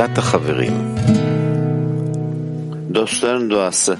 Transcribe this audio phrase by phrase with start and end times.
[0.00, 0.74] Tfilat Haverim
[2.94, 3.98] Dostların duası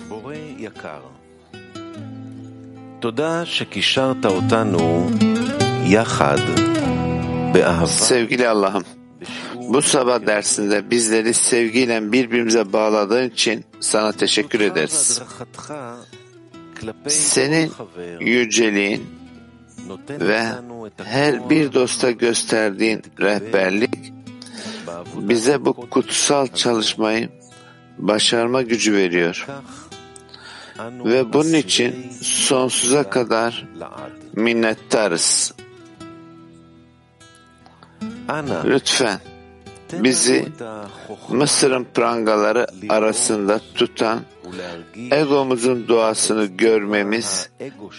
[7.86, 8.84] Sevgili Allah'ım,
[9.54, 15.22] bu sabah dersinde bizleri sevgiyle birbirimize bağladığın için sana teşekkür ederiz.
[17.08, 17.72] Senin
[18.20, 19.06] yüceliğin
[20.08, 20.42] ve
[21.04, 24.09] her bir dosta gösterdiğin rehberlik
[25.14, 27.28] bize bu kutsal çalışmayı
[27.98, 29.46] başarma gücü veriyor.
[31.04, 33.66] Ve bunun için sonsuza kadar
[34.32, 35.54] minnettarız.
[38.64, 39.20] Lütfen
[39.92, 40.48] bizi
[41.28, 44.20] Mısır'ın prangaları arasında tutan
[45.10, 47.50] egomuzun doğasını görmemiz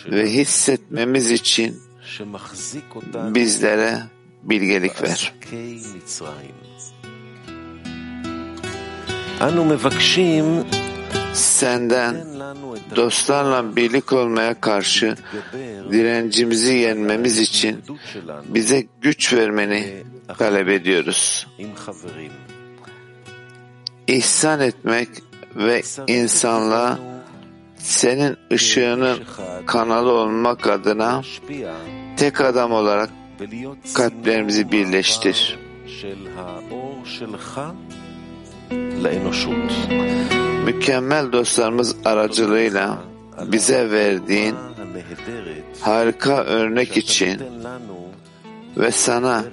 [0.05, 1.81] ve hissetmemiz için
[3.13, 3.99] bizlere
[4.43, 5.33] bilgelik ver
[11.33, 12.15] senden
[12.95, 15.15] dostlarla birlik olmaya karşı
[15.91, 17.83] direncimizi yenmemiz için
[18.45, 20.03] bize güç vermeni
[20.37, 21.47] talep ediyoruz.
[24.07, 25.09] İhsan etmek
[25.55, 26.99] ve insanla
[27.77, 29.19] senin ışığının
[29.65, 31.21] kanalı olmak adına
[32.17, 33.09] tek adam olarak
[33.93, 35.59] kalplerimizi birleştir.
[40.65, 42.97] Mükemmel dostlarımız aracılığıyla
[43.45, 44.55] bize verdiğin
[45.81, 47.41] harika örnek için
[48.77, 49.43] ve sana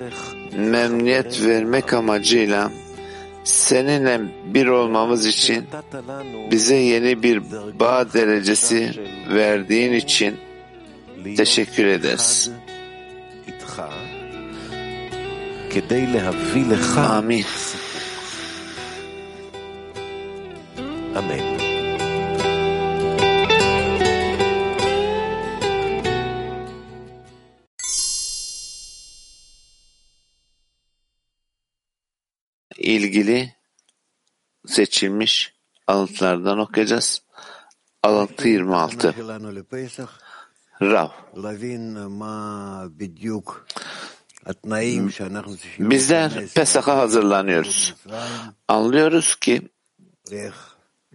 [0.56, 2.70] memnuniyet vermek amacıyla
[3.44, 4.20] seninle
[4.55, 5.64] bir olmamız için
[6.50, 7.42] bize yeni bir
[7.80, 8.92] bağ derecesi
[9.34, 10.36] verdiğin için
[11.36, 12.50] teşekkür ederiz.
[16.96, 17.44] Amin.
[21.18, 21.58] Amén.
[32.78, 33.55] ilgili
[34.67, 35.55] seçilmiş
[35.86, 37.23] alıntılardan okuyacağız.
[38.02, 39.14] Alıntı 26.
[40.83, 41.08] Rav.
[45.78, 47.95] Bizler Pesak'a hazırlanıyoruz.
[48.68, 49.68] Anlıyoruz ki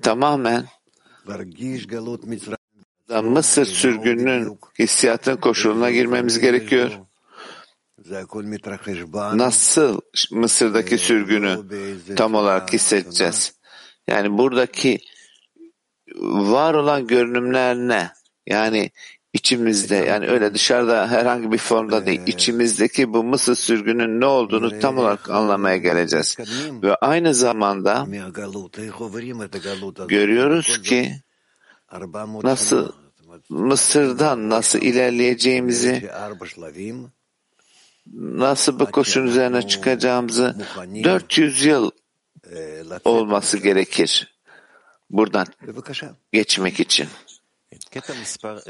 [0.01, 0.65] tamamen
[3.09, 6.91] da Mısır sürgününün hissiyatın koşuluna girmemiz gerekiyor.
[9.37, 11.57] Nasıl Mısır'daki sürgünü
[12.15, 13.53] tam olarak hissedeceğiz?
[14.07, 14.99] Yani buradaki
[16.21, 18.11] var olan görünümler ne?
[18.47, 18.91] Yani
[19.33, 22.21] içimizde yani öyle dışarıda herhangi bir formda değil.
[22.27, 26.37] İçimizdeki bu Mısır sürgünün ne olduğunu tam olarak anlamaya geleceğiz.
[26.83, 28.07] Ve aynı zamanda
[30.07, 31.11] görüyoruz ki
[32.43, 32.91] nasıl
[33.49, 36.09] Mısır'dan nasıl ilerleyeceğimizi
[38.13, 40.55] nasıl bu koşun üzerine çıkacağımızı
[41.03, 41.91] 400 yıl
[43.05, 44.33] olması gerekir
[45.09, 45.47] buradan
[46.31, 47.07] geçmek için.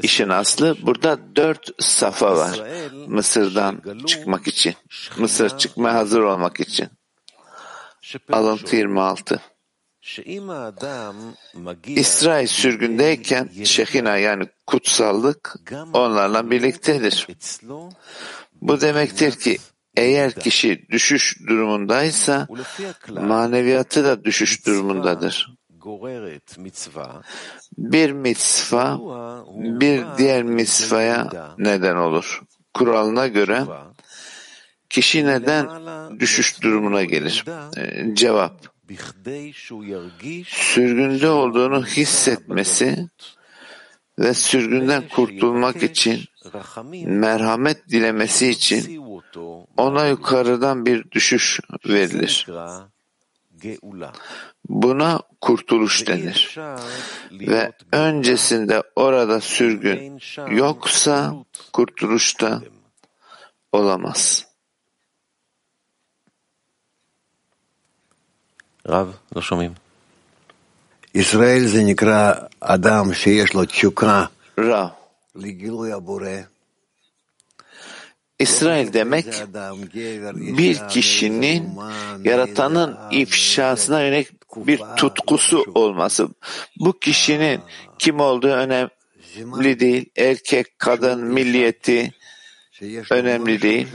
[0.02, 2.62] İşin aslı burada dört safa var.
[3.06, 4.74] Mısır'dan çıkmak için.
[5.18, 6.88] Mısır çıkmaya hazır olmak için.
[8.32, 9.40] Alıntı 26.
[11.86, 15.56] İsrail sürgündeyken Şekina yani kutsallık
[15.92, 17.28] onlarla birliktedir.
[18.60, 19.58] Bu demektir ki
[19.96, 22.48] eğer kişi düşüş durumundaysa
[23.08, 25.53] maneviyatı da düşüş durumundadır
[27.78, 28.98] bir mitzva
[29.56, 32.42] bir diğer mitzvaya neden olur.
[32.74, 33.64] Kuralına göre
[34.90, 35.68] kişi neden
[36.20, 37.44] düşüş durumuna gelir?
[37.76, 38.74] Ee, cevap
[40.46, 43.08] sürgünde olduğunu hissetmesi
[44.18, 46.24] ve sürgünden kurtulmak için
[47.06, 49.02] merhamet dilemesi için
[49.76, 52.46] ona yukarıdan bir düşüş verilir.
[54.69, 55.09] נקרא גאולה.
[55.09, 56.35] Buna kurtuluş ואי denir.
[56.35, 56.75] אפשר
[57.31, 62.71] Ve להיות öncesinde orada sürgün אין שם yoksa גלות kurtuluş da קודם.
[63.73, 64.43] olamaz.
[68.87, 69.73] רב, לא שומעים.
[71.15, 74.25] ישראל זה נקרא אדם שיש לו תשוקה
[74.59, 74.89] Rav.
[75.35, 76.29] לגילוי הבורא.
[78.43, 84.03] İsrail demek זה אדם, גבר, bir אישה, kişinin מאיזה אומן, yaratanın מאיזה עם, ifşasına מאיזה
[84.03, 86.28] yönelik bir tutkusu olması.
[86.76, 87.60] Bu kişinin
[87.98, 90.10] kim olduğu önemli değil.
[90.16, 92.14] Erkek, kadın, milliyeti
[93.10, 93.88] önemli değil.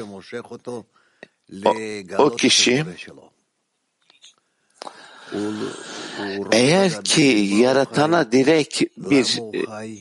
[1.66, 1.76] O,
[2.18, 2.86] o kişi
[6.52, 9.40] eğer ki yaratana direkt bir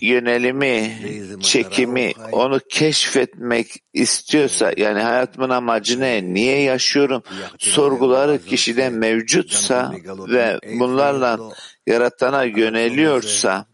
[0.00, 0.98] yönelimi,
[1.42, 7.22] çekimi, onu keşfetmek istiyorsa, yani hayatımın amacı ne, niye yaşıyorum,
[7.58, 9.92] sorguları kişide mevcutsa
[10.28, 11.38] ve bunlarla
[11.86, 13.66] yaratana yöneliyorsa,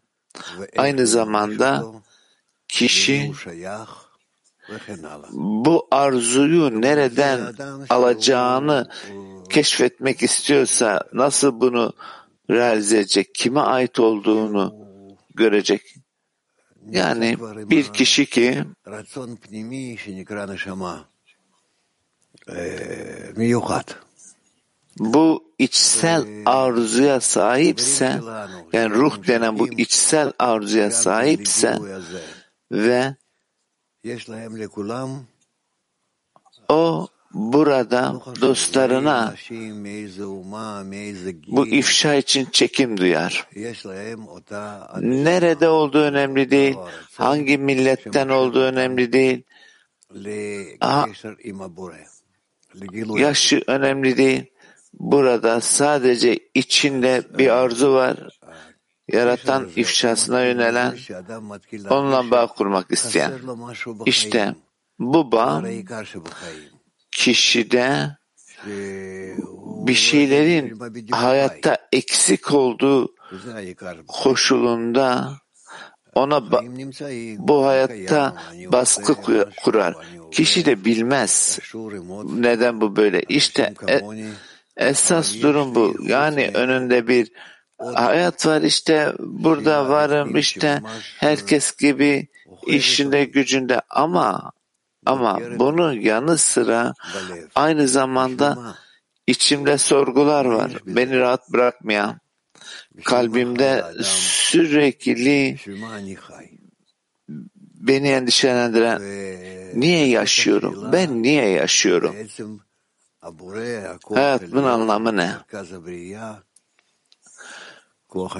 [0.77, 1.85] aynı zamanda
[2.69, 3.33] kişi
[5.33, 7.55] bu arzuyu nereden
[7.91, 8.89] alacağını
[9.51, 11.93] keşfetmek istiyorsa nasıl bunu
[12.51, 14.75] realize edecek, kime ait olduğunu
[15.35, 15.95] görecek.
[16.91, 17.37] Yani
[17.71, 18.65] bir kişi ki
[24.99, 28.21] bu içsel arzuya sahipse,
[28.73, 31.79] yani ruh denen bu içsel arzuya sahipse
[32.73, 33.17] ve
[36.69, 39.35] o burada dostlarına
[41.47, 43.47] bu ifşa için çekim duyar.
[45.01, 46.77] Nerede olduğu önemli değil,
[47.15, 49.43] hangi milletten olduğu önemli değil,
[50.81, 51.07] Aha,
[53.17, 54.45] yaşı önemli değil.
[54.93, 58.17] Burada sadece içinde bir arzu var,
[59.13, 60.97] yaratan ifşasına yönelen,
[61.91, 63.33] onunla bağ kurmak isteyen.
[64.07, 64.55] İşte
[64.99, 65.63] bu bağ
[67.15, 68.17] kişide
[69.87, 70.79] bir şeylerin
[71.11, 73.15] hayatta eksik olduğu
[74.09, 75.33] koşulunda
[76.15, 76.51] ona
[77.39, 78.37] bu hayatta
[78.73, 79.15] baskı
[79.65, 79.95] kurar.
[80.33, 81.59] Kişi de bilmez
[82.25, 83.23] neden bu böyle.
[83.23, 84.01] İşte e,
[84.77, 85.95] esas durum bu.
[86.03, 87.33] Yani önünde bir
[87.79, 90.83] hayat var işte burada varım işte
[91.19, 92.29] herkes gibi
[92.67, 94.53] işinde gücünde ama
[95.07, 96.95] ama bunun yanı sıra
[97.55, 98.77] aynı zamanda
[99.27, 100.73] içimde sorgular var.
[100.87, 102.21] Beni rahat bırakmayan.
[103.05, 105.59] Kalbimde sürekli
[107.57, 109.01] beni endişelendiren
[109.81, 110.93] niye yaşıyorum?
[110.93, 112.17] Ben niye yaşıyorum?
[114.15, 115.35] Hayatımın anlamı ne?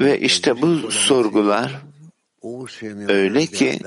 [0.01, 1.83] Ve işte bu sorgular
[3.09, 3.79] öyle ki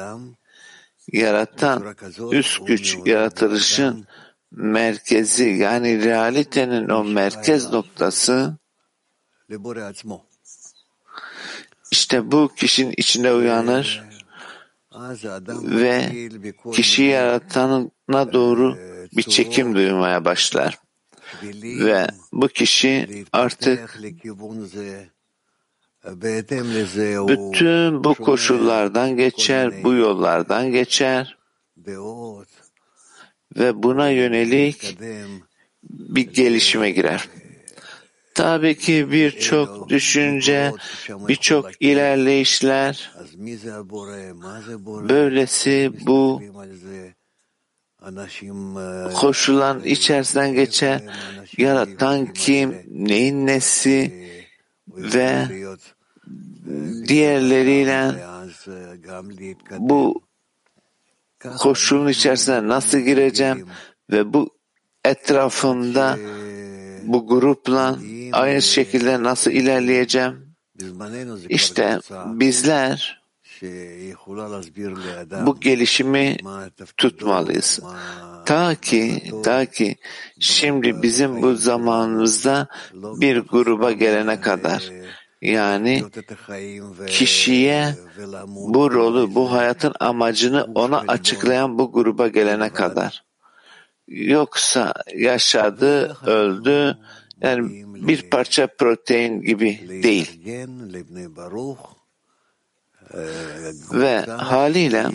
[1.12, 1.96] yaratan
[2.32, 4.08] üst güç yaratılışın
[4.52, 8.58] merkezi yani realitenin o merkez noktası
[11.92, 14.04] işte bu kişinin içinde uyanır
[15.52, 16.12] ve
[16.74, 18.78] kişi yaratanına doğru
[19.18, 20.80] bir çekim duymaya başlar.
[21.64, 24.00] Ve bu kişi artık
[27.28, 31.38] bütün bu koşullardan geçer, bu yollardan geçer
[33.58, 34.98] ve buna yönelik
[35.84, 37.30] bir gelişime girer.
[38.34, 40.74] Tabii ki birçok düşünce,
[41.10, 43.12] birçok ilerleyişler,
[45.10, 46.42] böylesi bu
[49.16, 51.02] koşulların içerisinden geçer.
[51.58, 54.28] Yaratan kim, neyin nesi
[54.88, 55.48] ve
[57.08, 58.16] diğerleriyle
[59.80, 60.22] bu
[61.60, 63.68] koşulun içerisine nasıl gireceğim
[64.12, 64.50] ve bu
[65.06, 66.18] etrafımda
[67.04, 68.00] bu grupla
[68.32, 70.48] aynı şekilde nasıl ilerleyeceğim?
[71.50, 73.22] İşte bizler
[75.46, 76.38] bu gelişimi
[76.98, 77.80] tutmalıyız.
[78.46, 79.96] Ta ki, ta ki
[80.40, 84.92] şimdi bizim bu zamanımızda bir gruba gelene kadar
[85.42, 86.04] yani
[87.08, 87.96] kişiye
[88.48, 93.24] bu rolü, bu hayatın amacını ona açıklayan bu gruba gelene kadar.
[94.08, 96.98] Yoksa yaşadı, öldü,
[97.42, 100.40] yani bir parça protein gibi değil.
[103.94, 105.06] Ve haliyle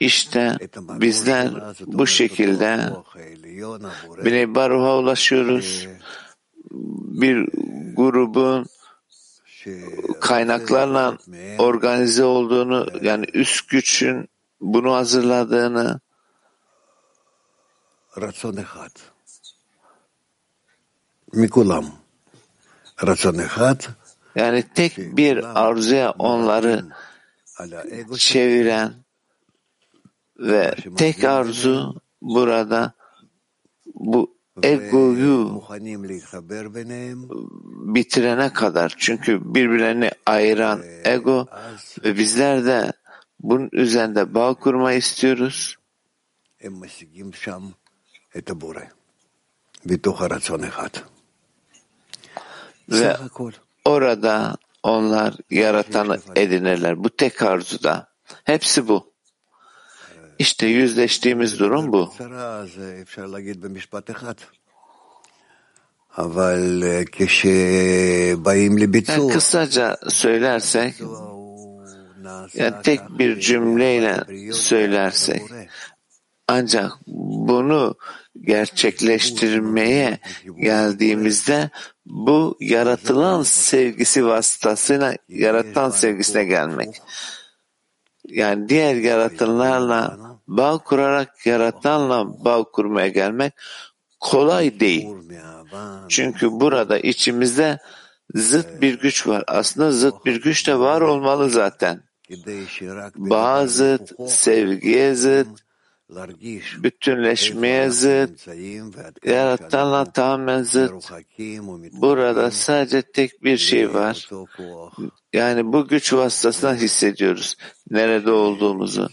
[0.00, 1.50] işte bizler
[1.86, 2.80] bu şekilde
[4.24, 5.86] Bine Baruh'a ulaşıyoruz.
[7.20, 7.48] Bir
[7.96, 8.66] grubun
[10.20, 11.18] kaynaklarla
[11.58, 14.28] organize olduğunu yani üst güçün
[14.60, 16.00] bunu hazırladığını.
[24.34, 26.84] Yani tek bir arzuya onları
[28.16, 28.94] çeviren
[30.38, 32.92] ve tek arzu burada
[33.94, 35.62] bu egoyu
[37.94, 38.94] bitirene kadar.
[38.98, 41.46] Çünkü birbirlerini ayıran ego
[42.04, 42.92] ve bizler de
[43.40, 45.76] bunun üzerinde bağ kurma istiyoruz.
[52.90, 53.16] Ve
[53.84, 57.04] orada onlar yaratanı edinirler.
[57.04, 58.08] Bu tek arzuda.
[58.44, 59.07] Hepsi bu.
[60.38, 62.12] İşte yüzleştiğimiz durum bu.
[69.08, 70.94] Yani kısaca söylersek,
[72.54, 75.42] yani tek bir cümleyle söylersek,
[76.48, 77.94] ancak bunu
[78.40, 80.18] gerçekleştirmeye
[80.60, 81.70] geldiğimizde
[82.06, 87.02] bu yaratılan sevgisi vasıtasıyla yaratan sevgisine gelmek.
[88.28, 93.52] Yani diğer yaratılanlarla bağ kurarak yaratanla bağ kurmaya gelmek
[94.20, 95.08] kolay değil.
[96.08, 97.78] Çünkü burada içimizde
[98.34, 99.44] zıt bir güç var.
[99.46, 102.02] Aslında zıt bir güç de var olmalı zaten.
[103.16, 105.48] Bağ zıt, sevgiye zıt,
[106.82, 108.48] bütünleşmeye zıt,
[109.24, 111.10] yaratılanla tamamen zıt.
[111.92, 114.28] Burada sadece tek bir şey var.
[115.32, 117.56] Yani bu güç vasıtasından hissediyoruz
[117.90, 119.08] nerede olduğumuzu.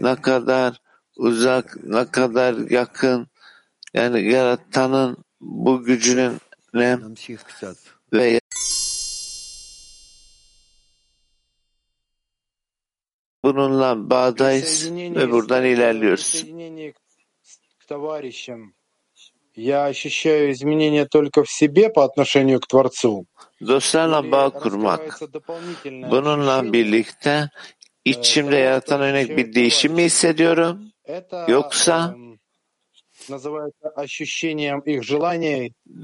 [0.00, 0.80] Ne kadar
[1.16, 3.26] uzak, ne kadar yakın,
[3.94, 6.32] yani yaratanın bu gücünün
[6.74, 6.98] ne
[8.12, 8.40] ve
[13.44, 16.44] Bununla bağdayız ve buradan ilerliyoruz.
[23.66, 25.20] Dostlarla bağ kurmak.
[25.84, 27.48] Bununla birlikte
[28.04, 30.80] içimde yaratan örnek bir değişim mi hissediyorum?
[31.48, 32.16] Yoksa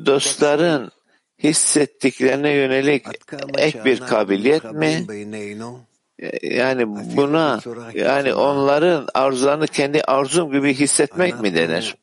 [0.06, 0.90] dostların
[1.42, 3.06] hissettiklerine yönelik
[3.58, 5.06] ek bir kabiliyet mi?
[6.42, 7.60] Yani buna
[7.94, 11.96] yani onların arzularını kendi arzum gibi hissetmek mi denir?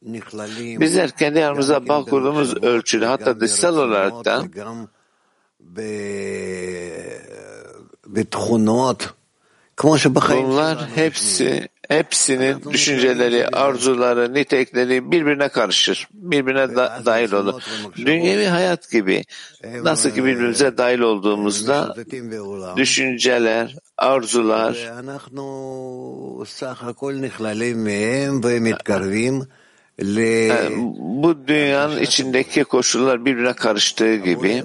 [0.80, 4.44] Bizler kendi aramızda bağ kurduğumuz ölçüde hatta dışsal olarak da
[10.44, 16.08] bunlar hepsi hepsinin düşünceleri, arzuları, nitelikleri birbirine karışır.
[16.14, 17.62] Birbirine da, dahil olur.
[17.98, 19.24] Dünyevi hayat gibi
[19.84, 21.96] nasıl ki birbirimize dahil olduğumuzda
[22.78, 24.92] düşünceler, arzular,
[30.00, 34.64] ee, bu dünyanın içindeki koşullar birbirine karıştığı gibi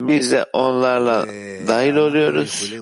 [0.00, 1.26] biz de onlarla
[1.68, 2.74] dahil oluyoruz.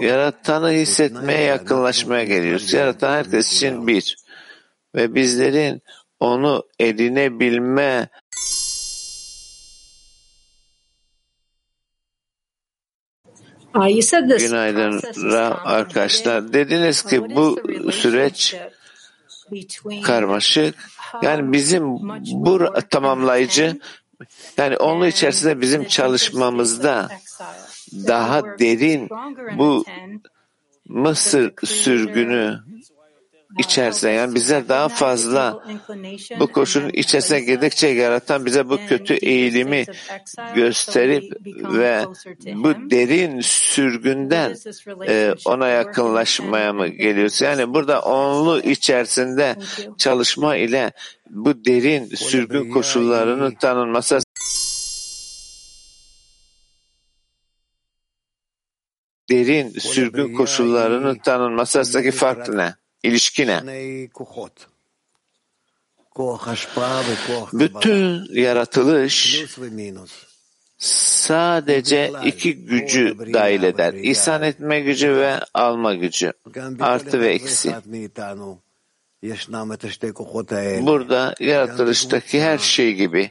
[0.00, 2.72] Yaratanı hissetmeye yakınlaşmaya geliyoruz.
[2.72, 4.16] Yaratan herkes için bir
[4.94, 5.82] ve bizlerin
[6.20, 8.08] onu edinebilme
[14.42, 15.00] Günaydın
[15.64, 16.52] arkadaşlar.
[16.52, 17.58] Dediniz ki bu
[17.92, 18.56] süreç
[20.02, 20.74] karmaşık.
[21.22, 21.84] Yani bizim
[22.32, 23.80] bu tamamlayıcı
[24.56, 27.08] yani onun içerisinde bizim çalışmamızda
[27.92, 29.08] daha derin
[29.58, 29.84] bu?
[30.88, 32.60] Mısır sürgünü
[33.58, 35.64] içerisinde yani bize daha fazla
[36.40, 39.84] bu koşulun içerisine girdikçe yaratan bize bu kötü eğilimi
[40.54, 41.32] gösterip
[41.72, 42.04] ve
[42.54, 44.56] bu derin sürgünden
[45.08, 47.40] e, ona yakınlaşmaya mı geliyoruz?
[47.40, 49.56] Yani burada onlu içerisinde
[49.98, 50.92] çalışma ile
[51.30, 54.18] bu derin sürgün koşullarının tanınması
[59.30, 62.74] derin sürgün koşullarının tanınması arasındaki fark ne?
[63.02, 63.62] ilişkine.
[67.52, 69.44] Bütün yaratılış
[70.78, 73.94] sadece iki gücü dahil eder.
[73.94, 76.32] İhsan etme gücü ve alma gücü.
[76.80, 77.74] Artı ve eksi.
[80.86, 83.30] Burada yaratılıştaki her şey gibi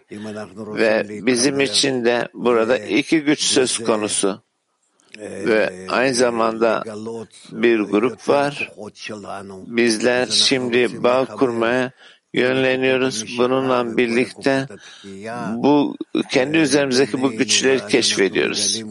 [0.58, 4.42] ve bizim için de burada iki güç söz konusu
[5.20, 6.84] ve aynı zamanda
[7.52, 8.72] bir grup var.
[9.68, 11.92] Bizler şimdi bağ kurmaya
[12.34, 13.38] yönleniyoruz.
[13.38, 14.68] Bununla birlikte
[15.54, 15.96] bu
[16.32, 18.84] kendi üzerimizdeki bu güçleri keşfediyoruz.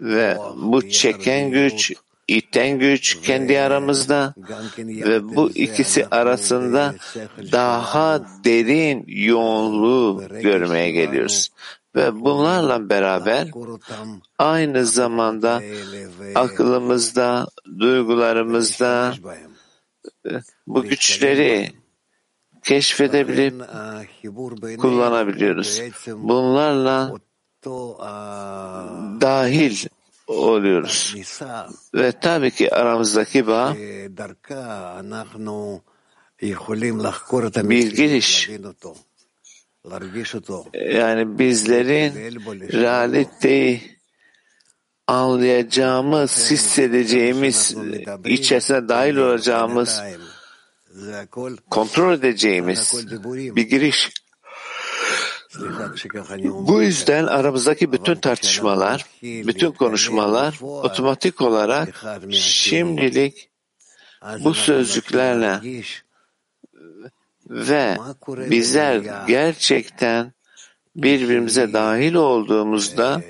[0.00, 1.92] Ve bu çeken güç,
[2.28, 4.34] iten güç kendi aramızda
[4.78, 6.94] ve bu ikisi arasında
[7.52, 11.50] daha derin yoğunluğu görmeye geliyoruz
[11.94, 13.48] ve bunlarla beraber
[14.38, 15.62] aynı zamanda
[16.34, 17.46] aklımızda,
[17.78, 19.14] duygularımızda
[20.26, 20.30] e,
[20.66, 21.72] bu güçleri
[22.62, 23.54] keşfedebilip
[24.78, 25.80] kullanabiliyoruz.
[26.06, 27.14] Bunlarla
[29.20, 29.86] dahil
[30.26, 31.14] oluyoruz.
[31.94, 33.76] Ve tabii ki aramızdaki bağ
[37.70, 38.50] bir giriş
[40.74, 42.14] yani bizlerin
[42.72, 43.98] realiteyi
[45.06, 47.76] anlayacağımız, hissedeceğimiz,
[48.24, 50.02] içerisine dahil olacağımız,
[51.70, 53.06] kontrol edeceğimiz
[53.56, 54.10] bir giriş.
[56.44, 63.50] Bu yüzden aramızdaki bütün tartışmalar, bütün konuşmalar otomatik olarak şimdilik
[64.40, 65.60] bu sözcüklerle
[67.50, 70.32] ve bizler gerçekten
[70.96, 73.22] birbirimize dahil olduğumuzda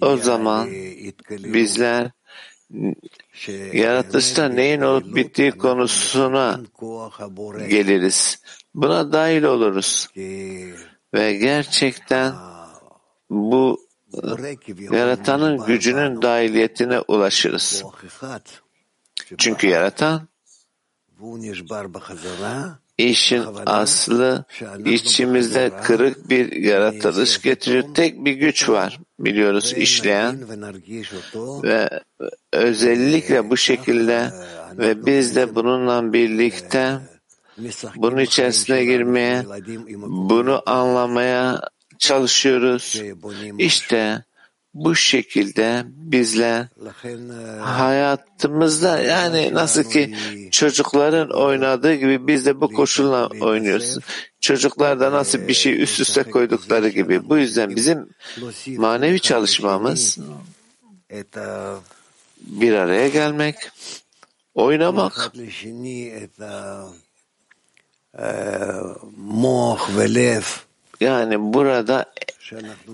[0.00, 0.68] o zaman
[1.28, 2.10] bizler
[3.72, 6.60] yaratılışta neyin olup bittiği konusuna
[7.68, 8.38] geliriz.
[8.74, 10.08] Buna dahil oluruz.
[11.14, 12.34] Ve gerçekten
[13.30, 13.80] bu
[14.78, 17.84] yaratanın gücünün dahiliyetine ulaşırız.
[19.38, 20.28] Çünkü yaratan
[22.98, 24.44] işin aslı
[24.84, 27.84] içimizde kırık bir yaratılış getirir.
[27.94, 30.38] Tek bir güç var biliyoruz işleyen
[31.62, 31.90] ve
[32.52, 34.30] özellikle bu şekilde
[34.78, 36.98] ve biz de bununla birlikte
[37.96, 39.44] bunun içerisine girmeye,
[40.06, 41.60] bunu anlamaya
[41.98, 43.02] çalışıyoruz.
[43.58, 44.22] İşte
[44.84, 46.68] bu şekilde bizle
[47.60, 50.16] hayatımızda yani nasıl ki
[50.50, 53.98] çocukların oynadığı gibi biz de bu koşulla oynuyoruz.
[54.40, 57.28] Çocuklar da nasıl bir şey üst üste koydukları gibi.
[57.28, 58.08] Bu yüzden bizim
[58.76, 60.18] manevi çalışmamız
[62.40, 63.56] bir araya gelmek,
[64.54, 65.32] oynamak,
[71.00, 72.12] yani burada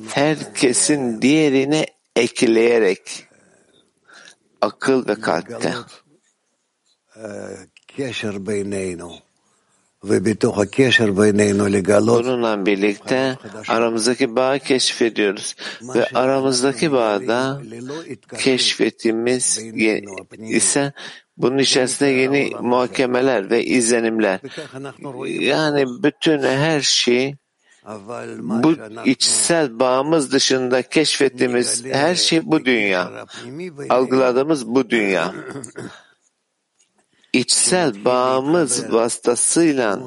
[0.08, 3.26] herkesin diğerine ekleyerek
[4.60, 5.74] akıl ve kalpte
[12.24, 13.38] Bununla birlikte
[13.68, 15.56] aramızdaki bağı keşfediyoruz.
[15.82, 17.62] Ve aramızdaki bağda
[18.38, 19.60] keşfettiğimiz
[20.48, 20.92] ise
[21.36, 24.40] bunun içerisinde yeni muhakemeler ve izlenimler.
[25.26, 27.34] Yani bütün her şey
[28.38, 33.26] bu içsel bağımız dışında keşfettiğimiz her şey bu dünya.
[33.88, 35.34] Algıladığımız bu dünya.
[37.32, 39.98] İçsel bağımız vasıtasıyla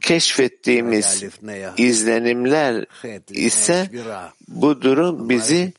[0.00, 1.24] keşfettiğimiz
[1.76, 2.86] izlenimler
[3.30, 3.90] ise
[4.48, 5.72] bu durum bizi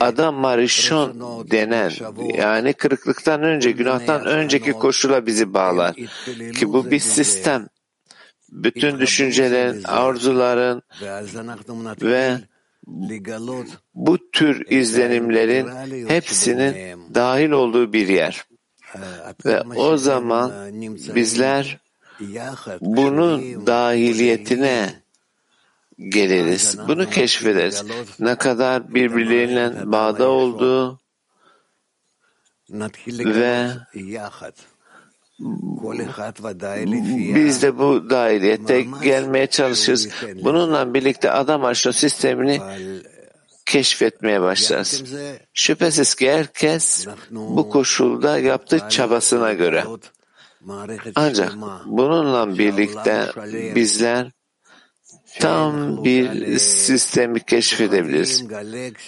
[0.00, 1.12] adam marişon
[1.50, 1.92] denen
[2.36, 5.94] yani kırıklıktan önce günahtan önceki koşula bizi bağlar.
[6.56, 7.68] Ki bu bir sistem
[8.48, 10.82] bütün düşüncelerin, arzuların
[12.02, 12.38] ve
[13.94, 15.68] bu tür izlenimlerin
[16.08, 18.44] hepsinin dahil olduğu bir yer.
[19.44, 20.52] Ve o zaman
[21.14, 21.78] bizler
[22.80, 25.02] bunun dahiliyetine
[25.98, 26.78] geliriz.
[26.88, 27.84] Bunu keşfederiz.
[28.20, 31.00] Ne kadar birbirleriyle bağda olduğu
[33.10, 33.70] ve
[37.34, 40.08] biz de bu dahiliyette gelmeye çalışıyoruz.
[40.44, 42.60] Bununla birlikte adam aşırı sistemini
[43.66, 45.04] keşfetmeye başlarız.
[45.54, 49.84] Şüphesiz ki herkes bu koşulda yaptığı çabasına göre.
[51.14, 51.54] Ancak
[51.86, 53.26] bununla birlikte
[53.74, 54.30] bizler
[55.40, 58.44] tam bir sistemi keşfedebiliriz.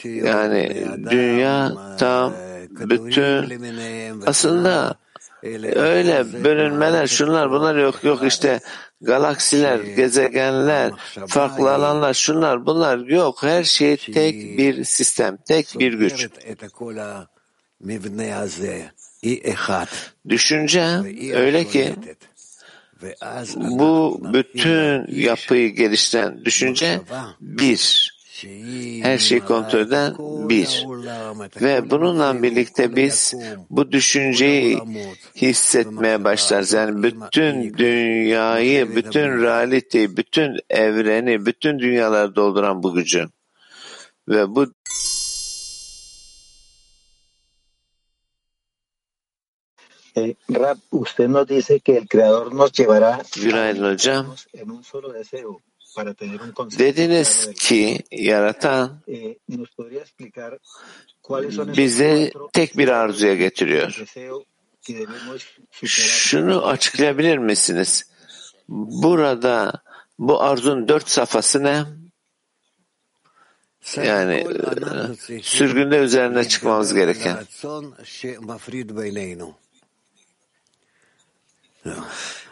[0.04, 2.34] Yani dünya tam
[2.70, 3.62] bütün
[4.26, 4.94] aslında
[5.76, 8.60] Öyle bölünmeler, şunlar bunlar yok yok işte
[9.00, 10.92] galaksiler, gezegenler,
[11.28, 13.42] farklı alanlar, şunlar bunlar yok.
[13.42, 16.28] Her şey tek bir sistem, tek bir güç.
[20.28, 20.84] Düşünce
[21.34, 21.94] öyle ki
[23.56, 27.00] bu bütün yapıyı geliştiren düşünce
[27.40, 28.19] bir
[29.02, 30.14] her şeyi kontrol eden
[30.48, 30.86] bir.
[31.62, 33.34] Ve bununla birlikte biz
[33.70, 34.78] bu düşünceyi
[35.36, 36.72] hissetmeye başlarız.
[36.72, 43.28] Yani bütün dünyayı, bütün realiteyi, bütün evreni, bütün dünyaları dolduran bu gücü.
[44.28, 44.66] Ve bu
[50.16, 53.20] eh, Rab, usted nos dice que el Creador nos llevará
[54.52, 55.60] en un solo deseo.
[56.78, 59.00] Dediniz ki yaratan
[61.76, 64.04] bizi tek bir arzuya getiriyor.
[65.84, 68.10] Şunu açıklayabilir misiniz?
[68.68, 69.72] Burada
[70.18, 71.84] bu arzun dört safhası ne?
[73.96, 74.46] Yani
[75.28, 77.38] e, sürgünde üzerine çıkmamız gereken.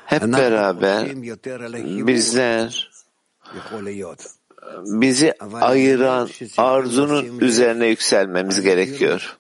[0.07, 1.23] Hep beraber
[2.07, 2.88] bizler
[4.87, 9.39] bizi ayıran arzunun üzerine yükselmemiz gerekiyor.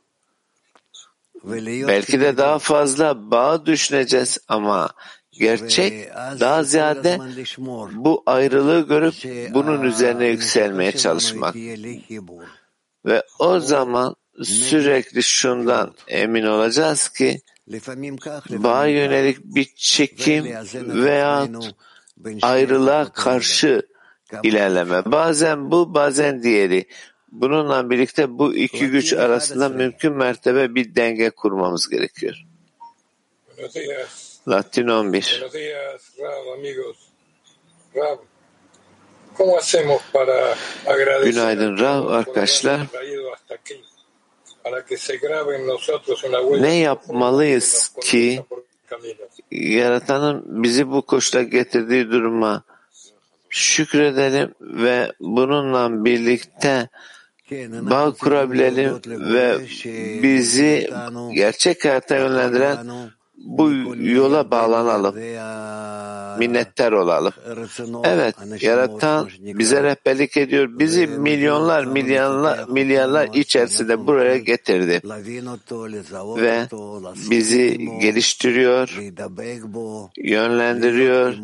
[1.89, 4.91] Belki de daha fazla bağ düşüneceğiz ama
[5.33, 7.19] gerçek daha ziyade
[7.93, 9.15] bu ayrılığı görüp
[9.55, 11.55] bunun üzerine yükselmeye çalışmak.
[13.07, 17.41] Ve o zaman sürekli şundan emin olacağız ki
[18.51, 20.45] bağa yönelik bir çekim
[20.75, 21.49] veya
[22.43, 23.83] ayrılığa karşı
[24.43, 25.03] ilerleme.
[25.05, 26.87] Bazen bu bazen diğeri.
[27.33, 32.45] Bununla birlikte bu iki güç arasında mümkün mertebe bir denge kurmamız gerekiyor.
[34.49, 35.41] Latin 11.
[35.41, 36.97] Buenos días, Rab, amigos.
[37.97, 38.19] Rab,
[39.37, 40.55] ¿cómo hacemos para
[40.87, 42.81] agradecer Günaydın Rav arkadaşlar.
[46.61, 48.45] Ne yapmalıyız ki.
[49.51, 52.65] Yaratan'ın bizi bu koşula getirdiği duruma
[53.51, 56.89] şükredelim ve bununla birlikte
[57.91, 59.59] bağ kurabilelim ve
[60.23, 60.91] bizi
[61.35, 62.79] gerçek hayata yönlendiren
[63.39, 65.15] bu yola bağlanalım.
[66.39, 67.33] Minnettar olalım.
[68.05, 70.69] Evet, Yaratan bize rehberlik ediyor.
[70.79, 75.01] Bizi milyonlar, milyarlar, milyarlar içerisinde buraya getirdi.
[76.37, 76.67] Ve
[77.31, 78.99] bizi geliştiriyor,
[80.17, 81.35] yönlendiriyor.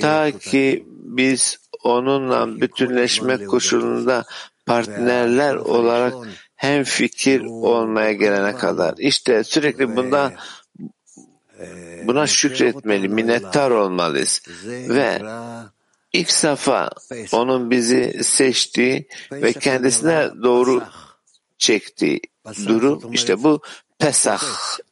[0.00, 4.24] Ta ki biz onunla bütünleşme koşulunda
[4.66, 6.14] partnerler olarak
[6.56, 8.94] hem fikir olmaya gelene kadar.
[8.98, 10.32] İşte sürekli bunda
[12.04, 14.42] buna şükretmeli, minnettar olmalıyız.
[14.66, 15.22] Ve
[16.12, 16.90] ilk safa
[17.32, 20.82] onun bizi seçtiği ve kendisine doğru
[21.58, 22.20] çektiği
[22.66, 23.60] durum işte bu
[23.98, 24.42] Pesah.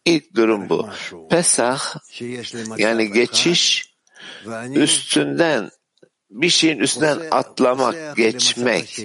[0.04, 0.88] İlk durum bu.
[1.30, 1.94] Pesah
[2.78, 3.94] yani geçiş
[4.74, 5.70] üstünden
[6.30, 8.98] bir şeyin üstünden atlamak, geçmek.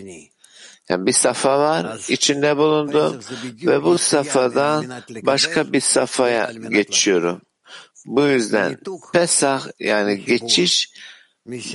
[0.89, 3.19] Yani bir safa var, içinde bulundum
[3.65, 4.85] ve bu safadan
[5.21, 7.41] başka bir safhaya geçiyorum.
[8.06, 8.78] Bu yüzden
[9.12, 10.92] Pesah yani geçiş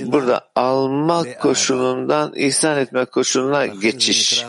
[0.00, 4.44] burada almak koşulundan ihsan etmek koşuluna geçiş.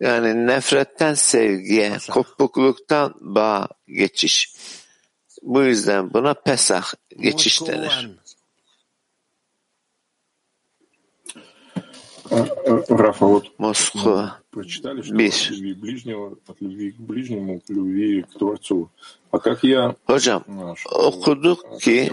[0.00, 4.54] Yani nefretten sevgiye, kopukluktan bağ geçiş.
[5.42, 8.10] Bu yüzden buna Pesah geçiş denir.
[12.88, 14.40] Рафа, вот Moskova.
[14.50, 15.30] прочитали, что Bir.
[15.30, 18.90] от любви ближнего, от любви к ближнему, к любви к Творцу.
[20.05, 20.43] Hocam
[20.91, 22.09] okuduk ki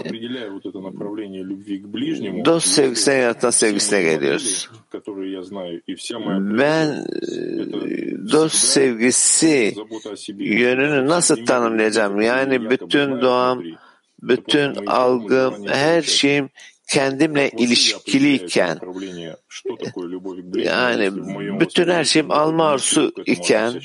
[2.45, 4.69] dost sevgisine yaratan sevgisine geliyoruz.
[6.57, 7.05] Ben
[8.31, 9.75] dost sevgisi
[10.39, 12.21] yönünü nasıl tanımlayacağım?
[12.21, 13.63] Yani bütün doğam,
[14.21, 16.49] bütün algım, her şeyim
[16.93, 18.79] kendimle ilişkiliyken
[20.55, 21.11] yani
[21.59, 23.81] bütün her şeyim alma arzusu iken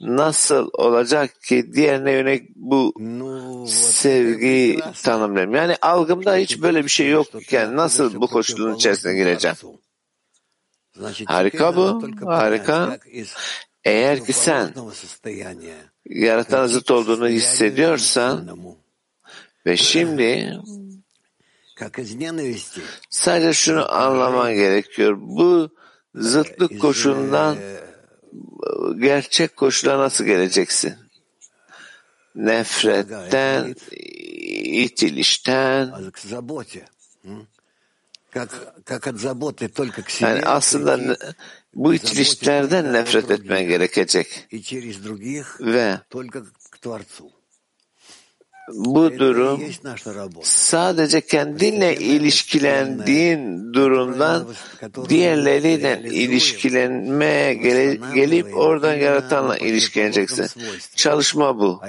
[0.00, 2.94] nasıl olacak ki diğerine yönelik bu
[3.68, 5.54] sevgiyi tanımlayayım?
[5.54, 9.56] Yani algımda hiç böyle bir şey yokken nasıl bu koşulun içerisine gireceğim?
[11.26, 12.98] Harika bu, harika.
[13.84, 14.74] Eğer ki sen
[16.06, 18.58] yaratan zıt olduğunu hissediyorsan
[19.66, 20.58] ve şimdi
[23.10, 25.16] sadece şunu anlaman gerekiyor.
[25.20, 25.70] Bu
[26.14, 27.56] zıtlık koşulundan
[28.98, 30.94] gerçek koşula nasıl geleceksin?
[32.34, 33.74] Nefretten,
[34.64, 35.92] itilişten,
[40.20, 41.16] yani aslında
[41.74, 44.46] bu itilişlerden nefret etmen gerekecek.
[45.60, 45.98] Ve
[48.74, 49.60] bu durum
[50.42, 54.44] sadece kendinle ilişkilendiğin durumdan
[55.08, 60.46] diğerleriyle ilişkilenmeye gele- gelip oradan yaratanla ilişkileneceksin.
[60.96, 61.80] Çalışma bu.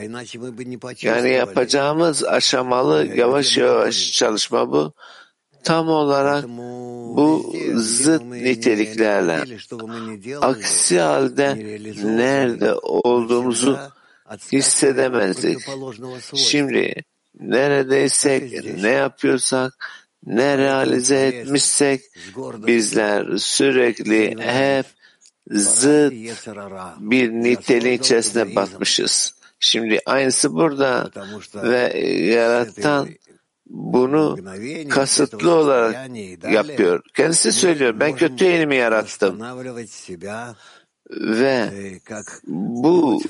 [1.01, 4.93] Yani yapacağımız aşamalı yavaş yavaş çalışma bu.
[5.63, 6.47] Tam olarak
[7.17, 9.43] bu zıt niteliklerle.
[10.41, 11.55] Aksi halde
[12.03, 13.77] nerede olduğumuzu
[14.51, 15.59] hissedemezdik.
[16.35, 16.93] Şimdi
[17.39, 19.73] neredeysek, ne yapıyorsak,
[20.25, 22.01] ne realize etmişsek
[22.67, 24.85] bizler sürekli hep
[25.47, 26.13] zıt
[26.99, 29.33] bir niteliğin içerisine batmışız.
[29.59, 31.11] Şimdi aynısı burada
[31.55, 33.09] ve yaratan
[33.69, 34.37] bunu
[34.89, 36.09] kasıtlı olarak
[36.51, 37.01] yapıyor.
[37.15, 39.39] Kendisi söylüyor ben kötü elimi yarattım.
[41.09, 41.69] Ve
[42.47, 43.21] bu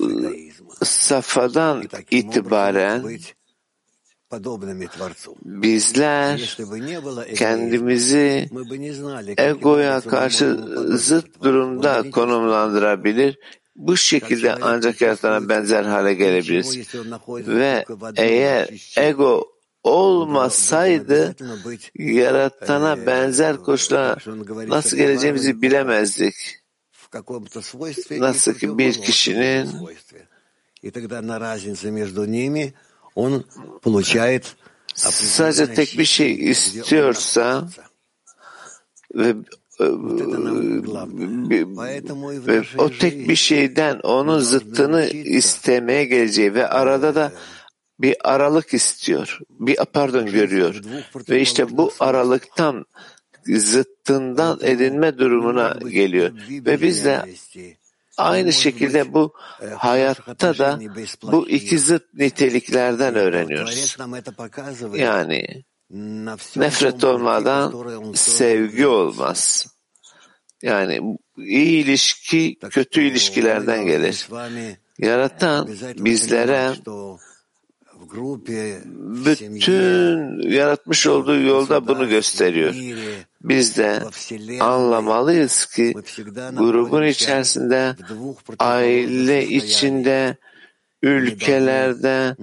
[0.84, 3.18] safhadan itibaren
[5.44, 6.56] bizler
[7.34, 8.50] kendimizi
[9.38, 13.38] egoya karşı zıt durumda konumlandırabilir.
[13.76, 16.94] Bu şekilde ancak yaratana benzer hale gelebiliriz.
[17.28, 17.84] Ve
[18.16, 19.48] eğer ego
[19.82, 21.36] olmasaydı
[21.94, 24.16] yaratana benzer koşula
[24.68, 26.34] nasıl geleceğimizi bilemezdik.
[28.10, 29.68] Nasıl ki bir kişinin
[34.94, 37.68] sadece tek bir şey istiyorsa
[39.14, 39.34] ve
[42.46, 47.32] ve o tek bir şeyden onun zıttını istemeye geleceği ve arada da
[47.98, 49.38] bir aralık istiyor.
[49.50, 50.82] Bir pardon görüyor.
[51.30, 52.86] Ve işte bu aralıktan
[53.46, 56.30] zıttından edinme durumuna geliyor.
[56.50, 57.24] Ve biz de
[58.20, 59.34] aynı şekilde bu
[59.76, 60.80] hayatta da
[61.22, 63.96] bu iki zıt niteliklerden öğreniyoruz.
[64.94, 65.64] Yani
[66.56, 67.74] nefret olmadan
[68.14, 69.66] sevgi olmaz.
[70.62, 74.28] Yani iyi ilişki kötü ilişkilerden gelir.
[74.98, 76.74] Yaratan bizlere
[78.14, 82.74] bütün yaratmış olduğu yolda bunu gösteriyor.
[83.42, 84.00] Biz de
[84.60, 85.94] anlamalıyız ki
[86.56, 87.96] grubun içerisinde,
[88.58, 90.36] aile içinde,
[91.02, 92.36] ülkelerde,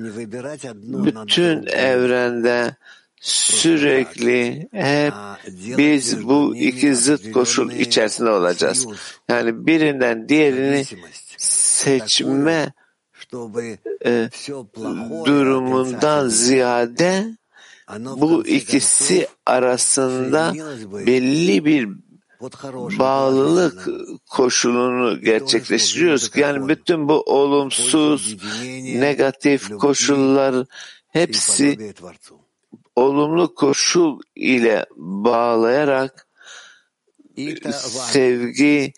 [1.05, 2.75] bütün evrende
[3.21, 5.13] sürekli hep
[5.77, 8.87] biz bu iki zıt koşul içerisinde olacağız.
[9.29, 10.85] Yani birinden diğerini
[11.37, 12.73] seçme
[14.05, 14.29] e,
[15.25, 17.37] durumundan ziyade
[17.95, 20.53] bu ikisi arasında
[21.05, 21.89] belli bir
[22.99, 23.87] bağlılık
[24.29, 26.31] koşulunu gerçekleştiriyoruz.
[26.35, 28.37] Yani bütün bu olumsuz,
[28.83, 30.65] negatif koşullar
[31.09, 31.93] hepsi
[32.95, 36.27] olumlu koşul ile bağlayarak
[38.11, 38.93] sevgi,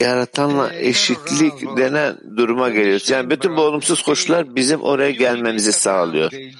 [0.00, 3.10] yaratanla eşitlik denen duruma geliyoruz.
[3.10, 6.32] Yani bütün bu olumsuz koşullar bizim oraya gelmemizi sağlıyor.
[6.32, 6.50] E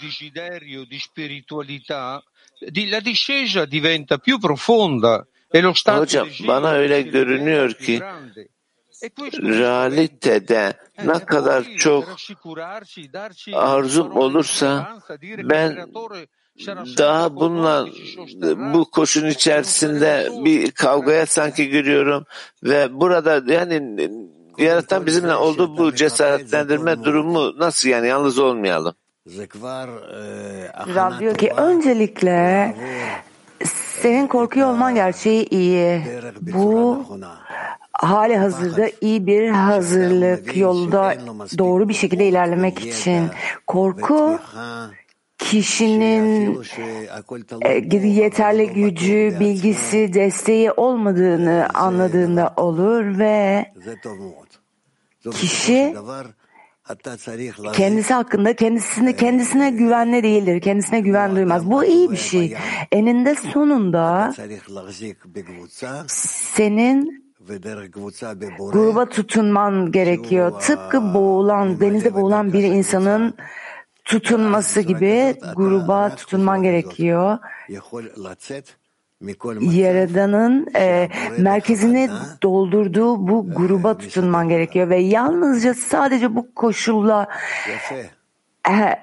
[6.00, 8.00] Hocam bana öyle görünüyor ki
[9.34, 10.72] realitede
[11.04, 12.16] ne kadar çok
[13.54, 14.98] arzum olursa
[15.42, 15.86] ben
[16.98, 17.86] daha bununla
[18.74, 22.24] bu koşun içerisinde bir kavgaya sanki giriyorum
[22.62, 24.10] ve burada yani
[24.58, 28.94] yaratan bizimle olduğu bu cesaretlendirme durumu nasıl yani yalnız olmayalım.
[30.94, 32.74] Rav diyor ki öncelikle
[34.02, 36.02] senin korkuyor olman gerçeği iyi.
[36.40, 37.04] Bu
[37.92, 41.14] hali hazırda iyi bir hazırlık yolda
[41.58, 43.28] doğru bir şekilde ilerlemek için.
[43.66, 44.38] Korku
[45.40, 46.62] kişinin
[48.02, 53.66] yeterli gücü, bilgisi, desteği olmadığını anladığında olur ve
[55.32, 55.94] kişi
[57.72, 60.60] kendisi hakkında kendisine kendisine güvenli değildir.
[60.60, 61.70] Kendisine güven duymaz.
[61.70, 62.56] Bu iyi bir şey.
[62.92, 64.32] Eninde sonunda
[66.08, 67.24] senin
[68.72, 70.60] gruba tutunman gerekiyor.
[70.60, 73.34] Tıpkı boğulan, denizde boğulan bir insanın
[74.04, 77.38] tutunması gibi gruba tutunman gerekiyor.
[79.60, 81.08] Yaradanın e,
[81.38, 82.10] merkezini
[82.42, 87.28] doldurduğu bu gruba tutunman gerekiyor ve yalnızca sadece bu koşulla
[88.68, 88.98] e,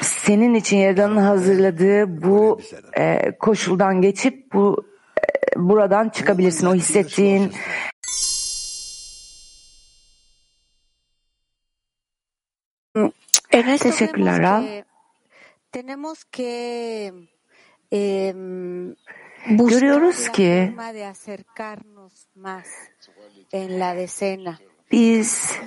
[0.00, 2.60] senin için Yaradan'ın hazırladığı bu
[2.98, 4.84] e, koşuldan geçip bu
[5.18, 6.66] e, buradan çıkabilirsin.
[6.66, 7.52] O hissettiğin
[13.52, 14.62] Teşekkürler Rav.
[15.72, 17.12] Tenemos que
[17.92, 18.34] eh,
[19.46, 20.74] Görüyoruz ki
[24.92, 25.58] biz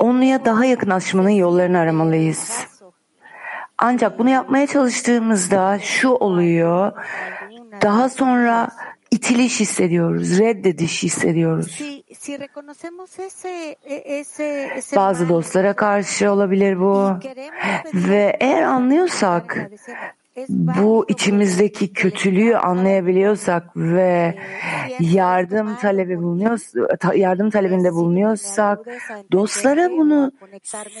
[0.00, 2.66] onluya daha yakınlaşmanın yollarını aramalıyız.
[3.78, 6.92] Ancak bunu yapmaya çalıştığımızda şu oluyor,
[7.82, 8.70] daha sonra
[9.10, 11.80] itiliş hissediyoruz, reddediş hissediyoruz.
[14.96, 17.10] Bazı dostlara karşı olabilir bu.
[17.94, 19.70] Ve eğer anlıyorsak,
[20.48, 24.34] bu içimizdeki kötülüğü anlayabiliyorsak ve
[25.00, 28.78] yardım talebi bulunuyorsak, yardım talebinde bulunuyorsak,
[29.32, 30.32] dostlara bunu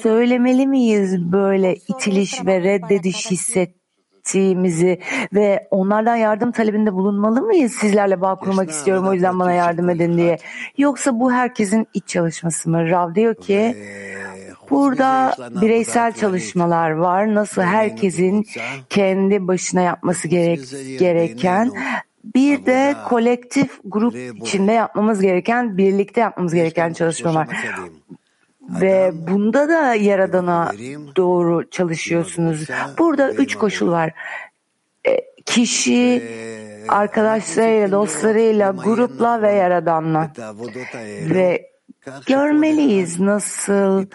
[0.02, 3.77] söylemeli miyiz böyle itiliş ve reddediş hisset
[4.28, 4.98] ettiğimizi
[5.34, 7.72] ve onlardan yardım talebinde bulunmalı mıyız?
[7.72, 10.38] Sizlerle bağ kurmak istiyorum o yüzden bana yardım edin diye.
[10.78, 12.90] Yoksa bu herkesin iç çalışması mı?
[12.90, 13.76] Rav diyor ki
[14.70, 17.34] Burada bireysel çalışmalar var.
[17.34, 18.46] Nasıl herkesin
[18.90, 20.60] kendi başına yapması gerek,
[20.98, 21.72] gereken
[22.34, 27.48] bir de kolektif grup içinde yapmamız gereken, birlikte yapmamız gereken çalışma var.
[28.68, 30.72] Ve bunda da Yaradan'a
[31.16, 32.66] doğru çalışıyorsunuz.
[32.98, 34.12] Burada üç koşul var.
[35.08, 36.22] E, Kişi
[36.88, 40.30] arkadaşlarıyla, dostlarıyla, grupla ve Yaradan'la.
[41.34, 41.70] Ve
[42.26, 44.06] görmeliyiz nasıl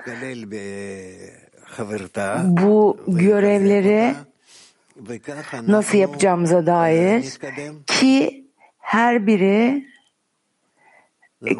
[2.44, 4.16] bu görevleri
[5.68, 7.24] nasıl yapacağımıza dair
[7.88, 8.46] ki
[8.80, 9.88] her biri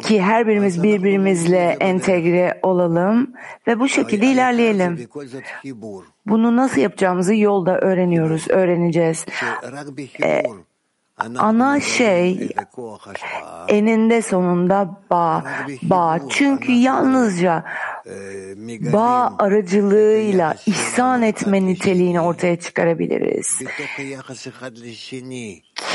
[0.02, 3.32] ki her birimiz birbirimizle entegre olalım
[3.66, 5.08] ve bu şekilde ilerleyelim.
[6.26, 9.26] Bunu nasıl yapacağımızı yolda öğreniyoruz, öğreneceğiz.
[10.22, 10.42] Ee,
[11.18, 12.48] ana şey
[13.68, 15.44] eninde sonunda bağ,
[15.82, 16.18] bağ.
[16.30, 17.64] Çünkü yalnızca
[18.92, 23.58] bağ aracılığıyla ihsan etme niteliğini ortaya çıkarabiliriz.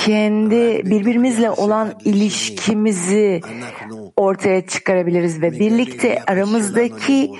[0.05, 3.41] Kendi birbirimizle olan ilişkimizi
[4.15, 7.31] ortaya çıkarabiliriz ve birlikte aramızdaki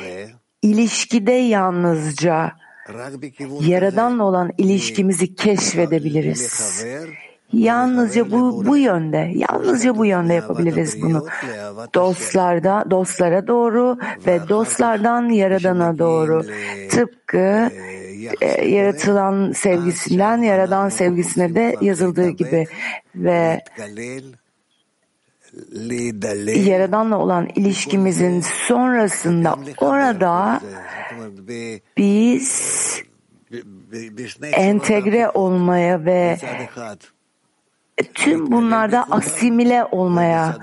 [0.61, 2.51] ilişkide yalnızca
[3.61, 6.83] Yaradan'la olan ilişkimizi keşfedebiliriz.
[7.53, 11.25] Yalnızca bu bu yönde, yalnızca bu yönde yapabiliriz bunu.
[11.93, 16.45] Dostlarda, dostlara doğru ve dostlardan yaradana doğru.
[16.89, 17.71] Tıpkı
[18.41, 22.67] e, yaratılan sevgisinden yaradan sevgisine de yazıldığı gibi
[23.15, 23.61] ve
[26.55, 30.61] Yaradan'la olan ilişkimizin sonrasında orada
[31.97, 33.03] biz
[34.51, 36.37] entegre olmaya ve
[38.13, 40.57] tüm bunlarda asimile olmaya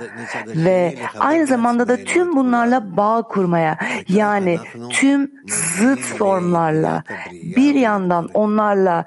[0.46, 4.58] ve aynı zamanda da tüm bunlarla bağ kurmaya yani
[4.90, 5.30] tüm
[5.78, 9.04] zıt formlarla bir yandan onlarla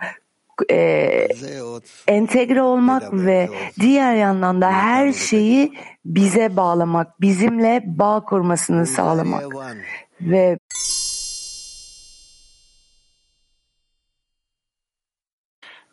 [0.72, 1.28] e,
[2.08, 5.74] entegre olmak ve diğer yandan da her şeyi
[6.06, 9.44] bize bağlamak, bizimle bağ kurmasını sağlamak
[10.22, 10.60] ve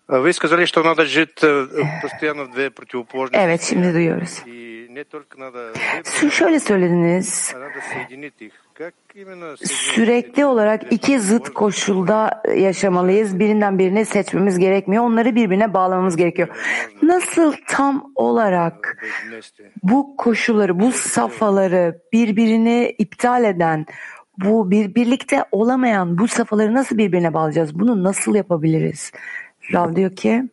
[0.07, 1.67] Вы сказали, что надо жить э,
[2.01, 4.43] постоянно в две противоположные Evet şimdi duyuyoruz.
[4.45, 5.73] И не только надо
[6.19, 7.53] Şu şöyle söylediniz.
[7.55, 8.51] а надо соединить их.
[8.73, 13.39] Как именно Sürekli olarak iki zıt koşulda yaşamalıyız.
[13.39, 15.03] Birinden birini seçmemiz gerekmiyor.
[15.03, 16.47] Onları birbirine bağlamamız gerekiyor.
[17.01, 19.03] Nasıl tam olarak
[19.83, 23.85] bu koşulları, bu safhaları birbirini iptal eden,
[24.37, 27.79] bu bir birlikte olamayan bu safhaları nasıl birbirine bağlayacağız?
[27.79, 29.11] Bunu nasıl yapabiliriz?
[29.72, 30.44] Rav diyor ki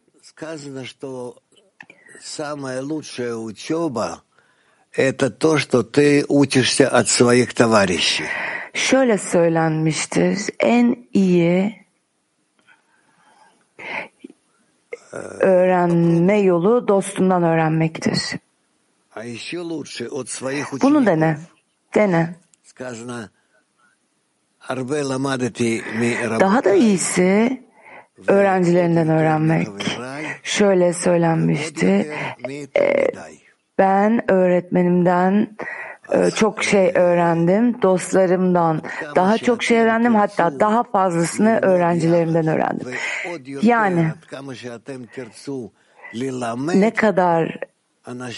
[8.74, 10.50] Şöyle söylenmiştir.
[10.60, 11.84] En iyi
[15.40, 18.20] öğrenme yolu dostundan öğrenmektir.
[20.82, 21.38] Bunu dene.
[21.96, 22.36] Dene.
[26.40, 27.64] Daha da iyisi
[28.28, 29.68] öğrencilerinden öğrenmek.
[30.44, 32.12] Şöyle söylenmişti.
[32.78, 33.08] e,
[33.78, 35.58] Ben öğretmenimden
[36.12, 38.82] e, çok şey öğrendim, dostlarımdan
[39.16, 42.88] daha çok şey öğrendim, hatta daha fazlasını öğrencilerimden öğrendim.
[43.62, 44.08] Yani
[46.76, 47.60] ne kadar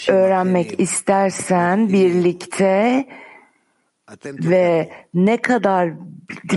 [0.08, 3.04] öğrenmek istersen birlikte
[4.24, 5.90] ve ne kadar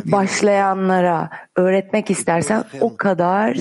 [0.05, 3.57] başlayanlara öğretmek istersen o kadar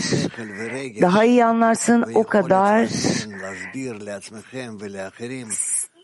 [1.01, 2.89] daha iyi anlarsın, o kadar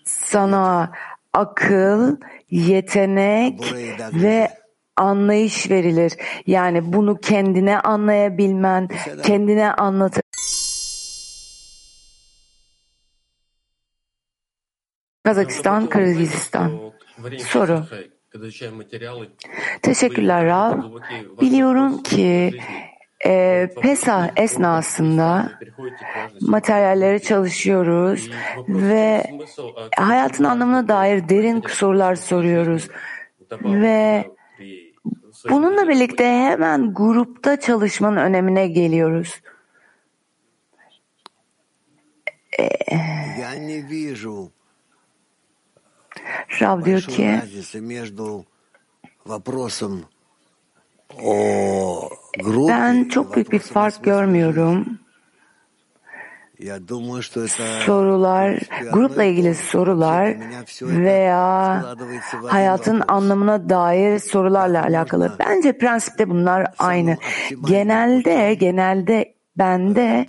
[0.04, 0.92] sana
[1.32, 2.16] akıl,
[2.50, 3.74] yetenek
[4.12, 4.50] ve
[4.96, 6.12] anlayış verilir.
[6.46, 8.88] Yani bunu kendine anlayabilmen,
[9.22, 10.20] kendine anlat
[15.24, 16.93] Kazakistan, Kırgızistan.
[17.38, 17.84] Soru.
[19.82, 20.78] Teşekkürler Rav.
[21.40, 22.60] Biliyorum ki
[23.26, 25.52] e, PESA esnasında
[26.40, 28.30] materyallere çalışıyoruz
[28.68, 29.24] ve
[29.96, 32.88] hayatın anlamına dair derin sorular soruyoruz.
[33.62, 34.30] Ve
[35.50, 39.40] bununla birlikte hemen grupta çalışmanın önemine geliyoruz.
[42.58, 42.68] E,
[46.60, 47.40] Rav diyor ki
[52.68, 54.98] ben çok büyük bir fark görmüyorum.
[57.86, 58.58] Sorular,
[58.92, 60.36] grupla ilgili sorular
[60.82, 61.84] veya
[62.46, 65.36] hayatın anlamına dair sorularla alakalı.
[65.38, 67.16] Bence prensipte bunlar aynı.
[67.66, 70.26] Genelde, genelde bende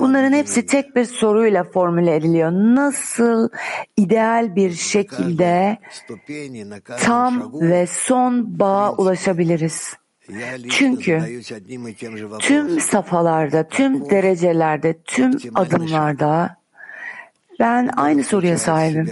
[0.00, 2.50] Bunların hepsi tek bir soruyla formüle ediliyor.
[2.52, 3.48] Nasıl
[3.96, 5.78] ideal bir şekilde
[7.00, 9.96] tam ve son bağa ulaşabiliriz?
[10.70, 11.40] Çünkü
[12.40, 16.56] tüm safhalarda, tüm derecelerde, tüm adımlarda
[17.60, 19.10] ben aynı soruya sahibim.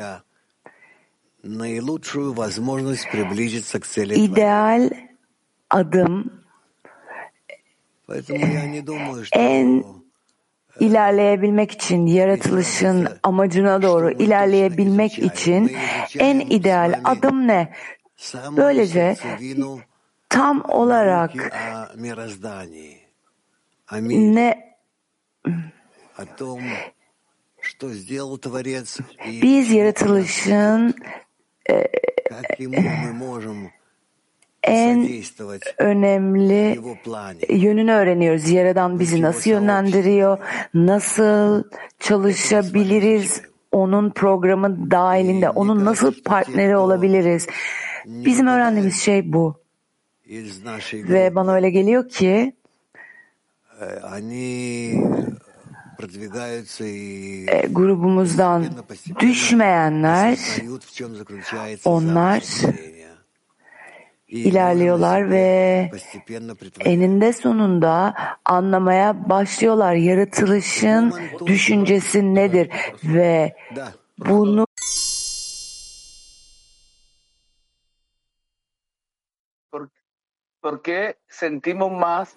[4.15, 4.91] İdeal
[5.71, 6.33] adım
[9.33, 9.85] en
[10.81, 15.77] ilerleyebilmek için, yaratılışın amacına doğru ilerleyebilmek için
[16.19, 17.73] en ideal adım ne?
[18.57, 19.17] Böylece
[20.29, 21.33] tam olarak
[24.09, 24.71] ne
[29.43, 30.95] biz yaratılışın
[31.71, 31.85] e,
[34.63, 35.09] en
[35.79, 36.81] önemli
[37.49, 38.51] yönünü öğreniyoruz.
[38.51, 40.39] Yaradan bizi nasıl yönlendiriyor,
[40.75, 41.65] nasıl
[41.99, 43.43] çalışabiliriz,
[43.73, 47.47] onun programı dahilinde, onun nasıl partneri olabiliriz.
[48.07, 49.61] Bizim öğrendiğimiz şey bu.
[51.09, 52.53] Ve bana öyle geliyor ki
[57.49, 58.67] e, grubumuzdan
[59.21, 60.39] düşmeyenler
[61.85, 62.43] onlar
[64.31, 65.91] ilerliyorlar ve
[66.81, 68.15] eninde sonunda
[68.45, 71.15] anlamaya başlıyorlar yaratılışın
[71.47, 72.71] düşüncesi nedir
[73.05, 73.57] ve
[74.19, 74.67] bunu
[80.63, 82.37] ¿Por qué sentimos más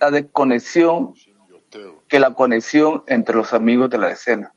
[0.00, 1.14] la desconexión
[2.08, 4.54] que la conexión entre los amigos de la escena?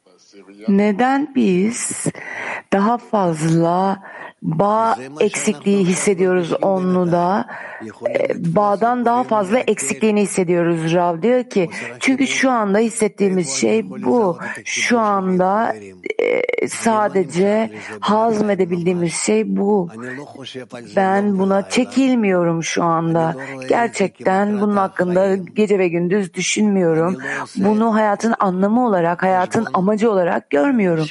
[0.67, 2.05] Neden biz
[2.71, 4.03] daha fazla
[4.41, 7.47] bağ eksikliği hissediyoruz onluda.
[8.35, 11.69] Bağdan daha fazla eksikliğini hissediyoruz Rav diyor ki
[11.99, 14.37] çünkü şu anda hissettiğimiz şey bu.
[14.65, 15.75] Şu anda
[16.69, 19.89] sadece hazmedebildiğimiz şey bu.
[20.95, 23.35] Ben buna çekilmiyorum şu anda.
[23.69, 27.17] Gerçekten bunun hakkında gece ve gündüz düşünmüyorum.
[27.55, 31.05] Bunu hayatın anlamı olarak, hayatın amacı olarak görmüyorum.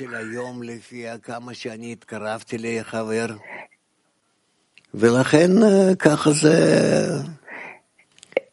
[4.94, 5.50] ולכן
[5.98, 6.54] ככה זה,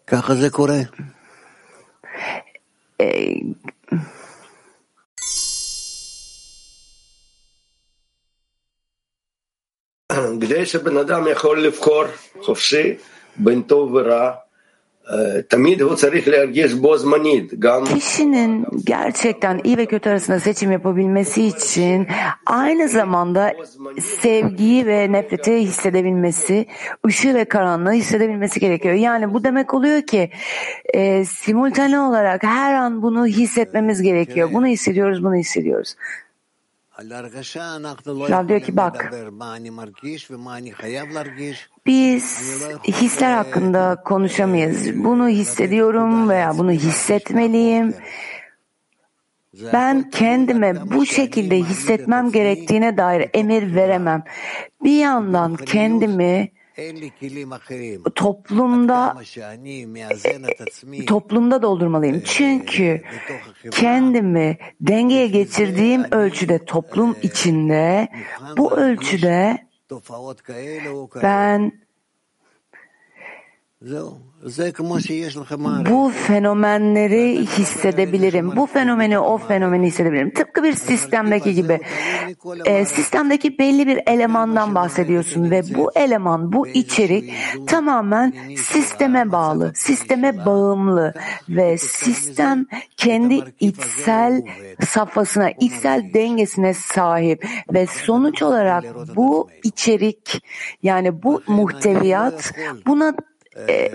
[0.08, 0.80] ככה זה קורה.
[10.42, 12.04] כדי שבן אדם יכול לבחור
[12.42, 12.96] חופשי
[13.36, 14.32] בין טוב ורע,
[17.86, 22.08] Kişinin gerçekten iyi ve kötü arasında seçim yapabilmesi için
[22.46, 23.54] aynı zamanda
[24.02, 26.66] sevgiyi ve nefreti hissedebilmesi,
[27.08, 28.96] ışığı ve karanlığı hissedebilmesi gerekiyor.
[28.96, 30.30] Yani bu demek oluyor ki
[30.94, 34.50] e, simultane olarak her an bunu hissetmemiz gerekiyor.
[34.54, 35.96] Bunu hissediyoruz, bunu hissediyoruz.
[38.30, 39.14] Rav diyor ki bak
[41.86, 42.40] biz
[42.88, 45.04] hisler hakkında konuşamayız.
[45.04, 47.94] Bunu hissediyorum veya bunu hissetmeliyim.
[49.74, 54.24] Ben kendime bu şekilde hissetmem gerektiğine dair emir veremem.
[54.84, 56.52] Bir yandan kendimi
[58.16, 59.16] toplumda
[61.06, 62.22] toplumda doldurmalıyım.
[62.26, 63.02] Çünkü
[63.72, 68.08] kendimi dengeye getirdiğim ölçüde toplum içinde
[68.58, 69.68] bu ölçüde
[71.24, 71.72] ben
[75.90, 78.56] bu fenomenleri hissedebilirim.
[78.56, 80.34] Bu fenomeni, o fenomeni hissedebilirim.
[80.34, 81.80] Tıpkı bir sistemdeki gibi.
[82.66, 87.34] E, sistemdeki belli bir elemandan bahsediyorsun ve bu eleman, bu içerik
[87.68, 91.14] tamamen sisteme bağlı, sisteme bağımlı
[91.50, 92.66] ve sistem
[92.98, 94.42] kendi içsel
[94.88, 98.84] safhasına, içsel dengesine sahip ve sonuç olarak
[99.16, 100.44] bu içerik
[100.84, 102.54] yani bu muhteviyat
[102.88, 103.14] buna
[103.70, 103.92] e,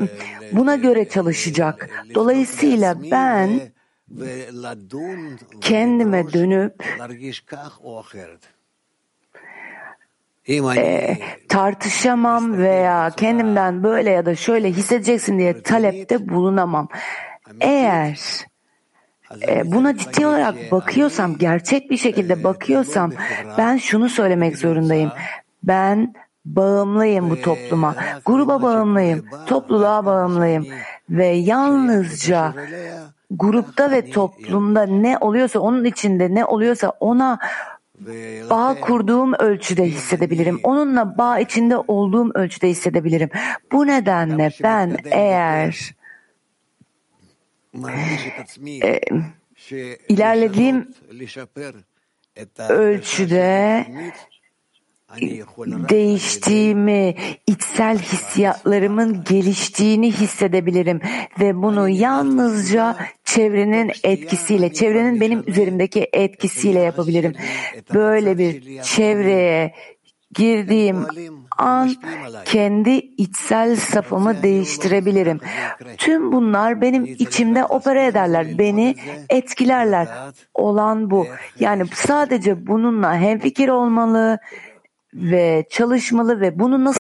[0.52, 1.90] buna göre çalışacak.
[2.14, 3.60] Dolayısıyla ben
[5.60, 6.84] kendime dönüp
[10.76, 16.88] e, tartışamam veya kendimden böyle ya da şöyle hissedeceksin diye talepte bulunamam.
[17.60, 18.18] Eğer
[19.48, 23.12] e, buna ciddi olarak bakıyorsam, gerçek bir şekilde bakıyorsam
[23.58, 25.12] ben şunu söylemek zorundayım.
[25.62, 26.14] Ben
[26.44, 27.94] bağımlıyım bu topluma,
[28.26, 30.66] gruba bağımlıyım, topluluğa bağımlıyım.
[31.10, 32.54] ve yalnızca
[33.30, 37.38] grupta ve toplumda ne oluyorsa onun içinde ne oluyorsa ona
[38.50, 40.60] bağ kurduğum ölçüde hissedebilirim.
[40.62, 43.30] Onunla bağ içinde olduğum ölçüde hissedebilirim.
[43.72, 45.94] Bu nedenle ben eğer
[48.82, 49.00] e,
[50.08, 50.88] ilerlediğim
[52.68, 53.86] ölçüde
[55.88, 57.14] değiştiğimi,
[57.46, 61.00] içsel hissiyatlarımın geliştiğini hissedebilirim
[61.40, 67.34] ve bunu yalnızca çevrenin etkisiyle, çevrenin benim üzerimdeki etkisiyle yapabilirim.
[67.94, 69.74] Böyle bir çevreye
[70.34, 71.06] girdiğim
[71.58, 71.90] an
[72.44, 75.40] kendi içsel safımı değiştirebilirim.
[75.98, 78.94] Tüm bunlar benim içimde opera ederler, beni
[79.30, 80.08] etkilerler.
[80.54, 81.26] Olan bu.
[81.60, 84.38] Yani sadece bununla hemfikir olmalı
[85.14, 86.98] ve çalışmalı ve bunu nasıl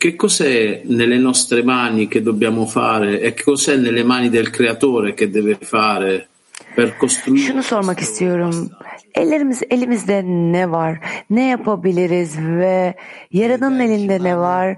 [0.00, 5.14] Che cos'è nelle nostre mani che dobbiamo fare e che cos'è nelle mani del creatore
[5.14, 6.28] che deve fare
[6.76, 7.46] per costruire?
[7.46, 8.70] Şunu sormak istiyorum.
[9.14, 10.98] Ellerimiz elimizde ne var?
[11.30, 12.94] Ne yapabiliriz ve
[13.30, 14.76] Yaradan'ın elinde ne var?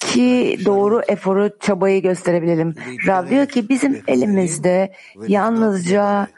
[0.00, 2.74] ki doğru eforu, çabayı gösterebilelim.
[3.06, 4.92] Rav diyor ki bizim elimizde
[5.28, 6.28] yalnızca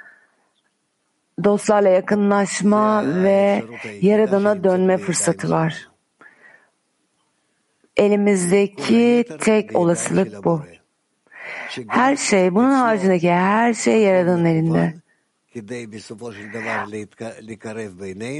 [1.45, 3.63] dostlarla yakınlaşma ve
[4.01, 5.89] Yaradan'a dönme fırsatı var.
[7.97, 10.63] Elimizdeki tek olasılık bu.
[11.89, 14.95] Her şey, bunun haricindeki her şey Yaradan'ın elinde.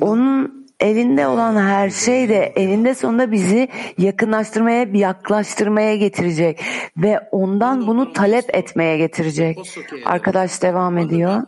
[0.03, 6.61] Onun elinde olan her şey de elinde sonunda bizi yakınlaştırmaya, yaklaştırmaya getirecek
[6.97, 9.59] ve ondan bunu talep etmeye getirecek.
[10.05, 11.43] Arkadaş devam ediyor.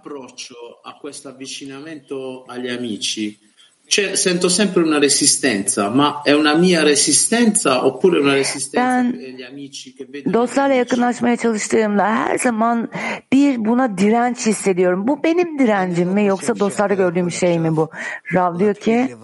[3.86, 9.42] C'è, sento sempre una resistenza, ma è una mia resistenza oppure una resistenza Ben gli
[9.42, 12.88] amici che vedono dostlarla yakınlaşmaya çalıştığımda her zaman
[13.32, 15.08] bir buna direnç hissediyorum.
[15.08, 17.90] Bu benim direncim mi yoksa dostlarda gördüğüm şey mi bu?
[18.34, 19.16] Rav diyor ki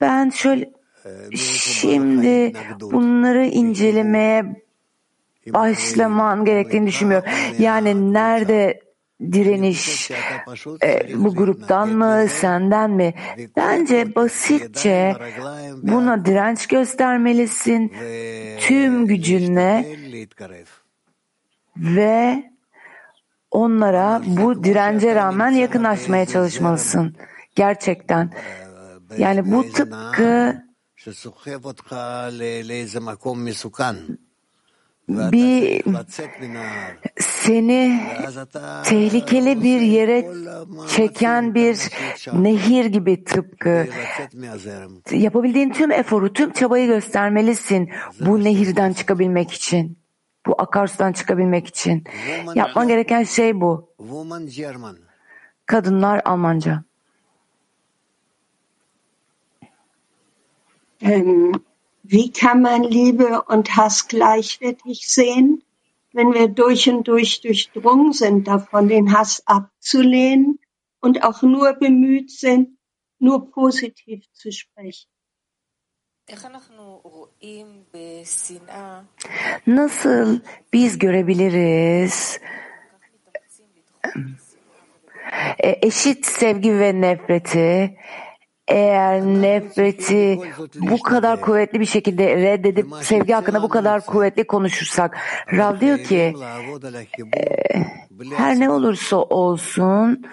[0.00, 0.70] ben şöyle
[1.36, 4.64] şimdi bunları incelemeye
[5.46, 7.30] başlaman gerektiğini düşünmüyorum.
[7.58, 8.80] Yani nerede
[9.32, 10.10] direniş
[10.82, 13.14] e, bu gruptan mı senden mi?
[13.56, 15.16] Bence basitçe
[15.82, 17.92] buna direnç göstermelisin
[18.60, 19.86] tüm gücünle
[21.76, 22.44] ve
[23.50, 27.16] onlara bu dirence rağmen yakınlaşmaya çalışmalısın.
[27.54, 28.32] Gerçekten.
[29.18, 30.62] Yani bu tıpkı
[35.08, 35.82] bir
[37.20, 38.00] seni
[38.84, 40.30] tehlikeli bir yere
[40.88, 41.78] çeken bir
[42.32, 43.86] nehir gibi tıpkı.
[45.10, 47.90] Yapabildiğin tüm eforu, tüm çabayı göstermelisin
[48.20, 49.98] bu nehirden çıkabilmek için.
[50.46, 52.04] Bu akarsudan çıkabilmek için.
[52.54, 53.88] Yapman gereken şey bu.
[55.66, 56.84] Kadınlar Almanca.
[62.02, 65.62] Wie kann man Liebe und Hass gleichwertig sehen,
[66.12, 70.58] wenn wir durch und durch durchdrungen sind davon, den Hass abzulehnen
[71.00, 72.76] und auch nur bemüht sind,
[73.18, 75.12] nur positiv zu sprechen?
[79.66, 80.40] Nasıl
[80.72, 82.40] biz görebiliriz
[85.58, 87.98] eşit sevgi ve nefreti
[88.72, 90.40] eğer nefreti
[90.80, 95.16] bu kadar kuvvetli bir şekilde reddedip sevgi hakkında bu kadar kuvvetli konuşursak
[95.52, 96.34] Rav diyor ki
[98.36, 100.24] her ne olursa olsun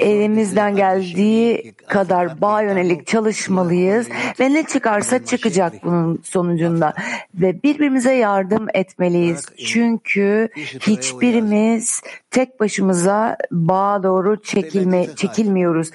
[0.00, 4.08] elimizden geldiği kadar bağ yönelik çalışmalıyız
[4.40, 6.94] ve ne çıkarsa çıkacak bunun sonucunda
[7.34, 9.46] ve birbirimize yardım etmeliyiz.
[9.66, 10.48] Çünkü
[10.80, 15.90] hiçbirimiz tek başımıza bağa doğru çekilme, çekilmiyoruz.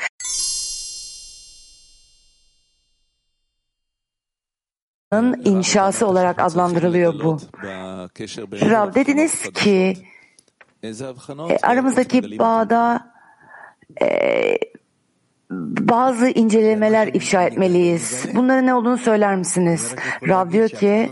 [5.21, 7.37] İnşası olarak adlandırılıyor bu.
[8.69, 9.97] Rav dediniz ki
[10.83, 13.11] e, aramızdaki bağda
[14.01, 14.57] e,
[15.79, 18.25] bazı incelemeler ifşa etmeliyiz.
[18.35, 19.95] Bunların ne olduğunu söyler misiniz?
[20.27, 21.09] Rav diyor ki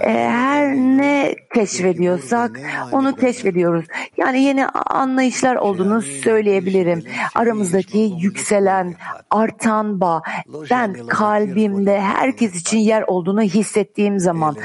[0.00, 2.60] e, her ne keşfediyorsak
[2.92, 3.84] onu keşfediyoruz.
[4.16, 7.04] Yani yeni anlayışlar olduğunu söyleyebilirim.
[7.34, 8.94] Aramızdaki yükselen,
[9.30, 10.22] artan bağ.
[10.70, 14.56] Ben kalbimde herkes için yer olduğunu hissettiğim zaman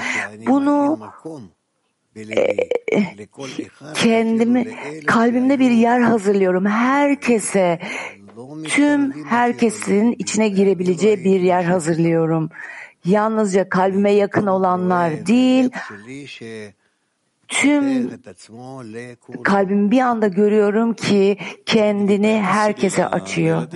[0.47, 0.99] bunu
[2.16, 2.57] e,
[3.95, 7.80] kendimi kalbimde bir yer hazırlıyorum herkese
[8.64, 12.50] tüm herkesin içine girebileceği bir yer hazırlıyorum.
[13.06, 15.70] Yalnızca kalbime yakın olanlar değil,
[17.48, 18.12] tüm
[19.44, 23.68] kalbimi bir anda görüyorum ki kendini herkese açıyor.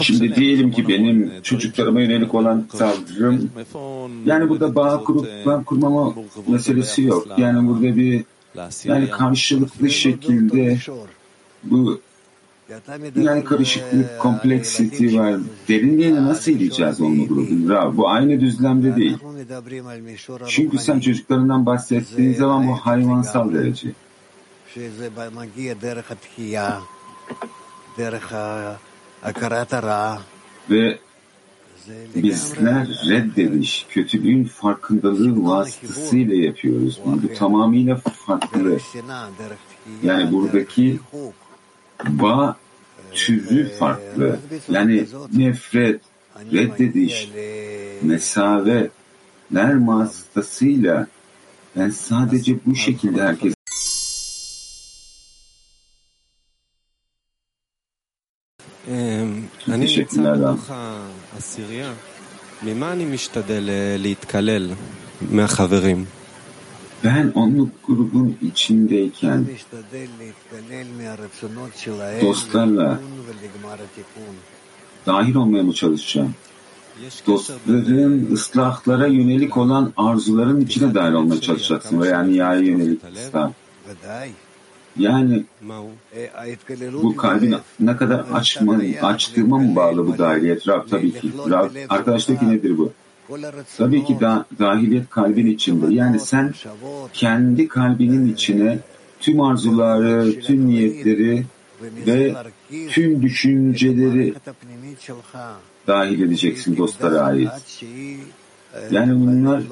[0.00, 3.50] Şimdi diyelim ki benim çocuklarıma yönelik olan saldırım,
[4.26, 6.14] yani burada bağ kurup bağ kurmama
[6.48, 7.26] meselesi yok.
[7.38, 8.24] Yani burada bir
[8.84, 10.78] yani karşılıklı şekilde
[11.64, 12.00] bu
[13.16, 15.36] yani karışıklık, kompleksiti var.
[15.68, 17.96] Derinliğine nasıl ineceğiz onu grubun?
[17.96, 19.18] Bu aynı düzlemde değil.
[20.48, 23.92] Çünkü sen çocuklarından bahsettiğin zaman bu hayvansal derece.
[30.70, 30.98] Ve
[32.14, 37.00] bizler reddediş, kötülüğün farkındalığı vasıtasıyla yapıyoruz.
[37.04, 38.78] Bu tamamıyla farklı.
[40.02, 40.98] Yani buradaki
[42.08, 42.56] bağ
[43.12, 44.38] türü farklı.
[44.68, 46.00] Yani nefret,
[46.52, 47.28] reddediş,
[48.02, 48.90] mesaveler
[49.86, 51.06] vasıtasıyla
[51.76, 53.57] ben sadece bu şekilde herkes
[65.31, 66.07] מהחברים?
[67.03, 69.45] Ben onluk grubun içindeyken
[72.21, 72.99] dostlarla
[75.05, 76.33] dahil olmaya mı çalışacağım?
[77.27, 83.51] Dostların ıslahlara yönelik olan arzuların içine dahil olmaya çalışacaksın veya nihaya yönelik ıslah.
[84.98, 85.44] Yani
[87.02, 90.68] bu kalbin ne kadar açma, açtığıma mı bağlı bu dahiliyet?
[90.68, 91.32] Rab tabii ki.
[91.50, 92.92] Rab, arkadaştaki nedir bu?
[93.76, 95.94] Tabii ki da, dahiliyet kalbin içinde.
[95.94, 96.54] Yani sen
[97.12, 98.78] kendi kalbinin içine
[99.20, 101.44] tüm arzuları, tüm niyetleri
[102.06, 102.34] ve
[102.88, 104.34] tüm düşünceleri
[105.86, 107.84] dahil edeceksin dostlara ait.
[108.90, 109.62] Yani bunlar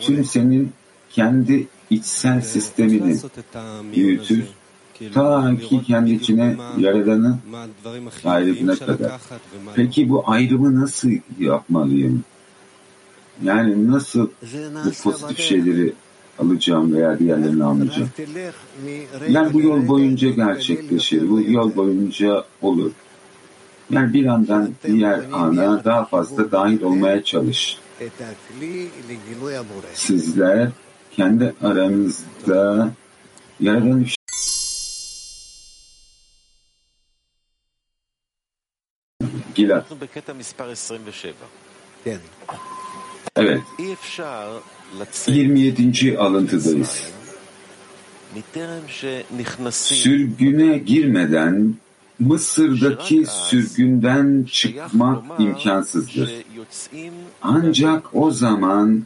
[0.00, 0.72] tüm senin
[1.10, 3.16] kendi içsel sistemini
[3.96, 4.44] büyütür.
[5.14, 7.38] Ta ki kendi içine yaradanı
[8.24, 9.12] ayrımına kadar.
[9.74, 12.24] Peki bu ayrımı nasıl yapmalıyım?
[13.42, 14.28] Yani nasıl
[14.84, 15.92] bu pozitif şeyleri
[16.38, 18.10] alacağım veya diğerlerini almayacağım?
[19.28, 21.30] Yani bu yol boyunca gerçekleşir.
[21.30, 22.92] Bu yol boyunca olur.
[23.90, 27.78] Yani bir andan diğer ana daha fazla dahil olmaya çalış.
[29.94, 30.70] Sizler
[31.16, 32.90] kendi aranızda
[33.60, 34.04] yaradan
[39.54, 39.84] Gila.
[43.36, 43.60] Evet.
[45.26, 46.18] 27.
[46.18, 47.02] alıntıdayız.
[49.72, 51.74] Sürgüne girmeden
[52.18, 56.32] Mısır'daki sürgünden çıkmak imkansızdır.
[57.42, 59.02] Ancak o zaman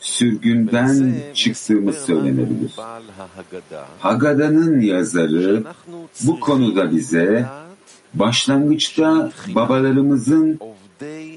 [0.00, 2.72] sürgünden çıktığımız söylenebilir.
[3.98, 5.64] Hagada'nın yazarı
[6.24, 7.46] bu konuda bize
[8.14, 10.60] başlangıçta babalarımızın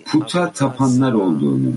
[0.06, 1.74] puta tapanlar olduğunu,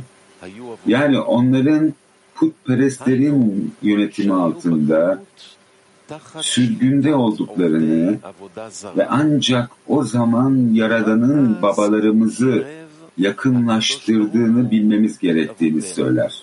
[0.86, 1.94] yani onların
[2.34, 5.22] putperestlerin yönetimi altında
[6.40, 8.18] sürgünde olduklarını
[8.96, 12.66] ve ancak o zaman Yaradan'ın babalarımızı
[13.18, 16.42] yakınlaştırdığını bilmemiz gerektiğini söyler.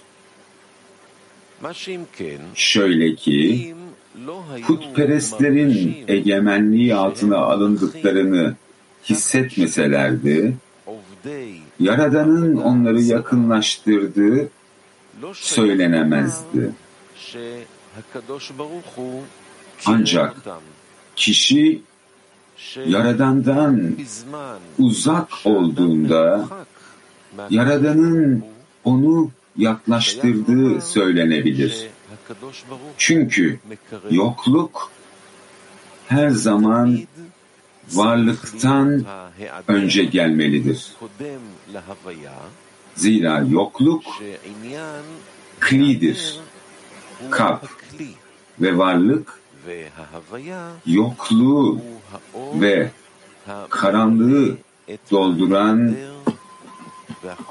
[2.54, 3.74] Şöyle ki,
[4.68, 8.56] putperestlerin egemenliği altına alındıklarını
[9.10, 10.58] hissetmeselerdi,
[11.80, 14.50] Yaradan'ın onları yakınlaştırdığı
[15.34, 16.72] söylenemezdi.
[19.86, 20.36] Ancak
[21.16, 21.82] kişi
[22.86, 23.98] Yaradan'dan
[24.80, 26.48] uzak olduğunda
[27.50, 28.44] Yaradan'ın
[28.84, 31.90] onu yaklaştırdığı söylenebilir.
[32.98, 33.60] Çünkü
[34.10, 34.92] yokluk
[36.08, 37.00] her zaman
[37.94, 39.06] varlıktan
[39.68, 40.96] önce gelmelidir.
[42.96, 44.04] Zira yokluk
[45.60, 46.40] klidir,
[47.32, 47.68] kap
[48.60, 49.40] ve varlık
[50.86, 51.82] yokluğu
[52.36, 52.92] ve
[53.70, 54.58] karanlığı
[55.12, 55.96] dolduran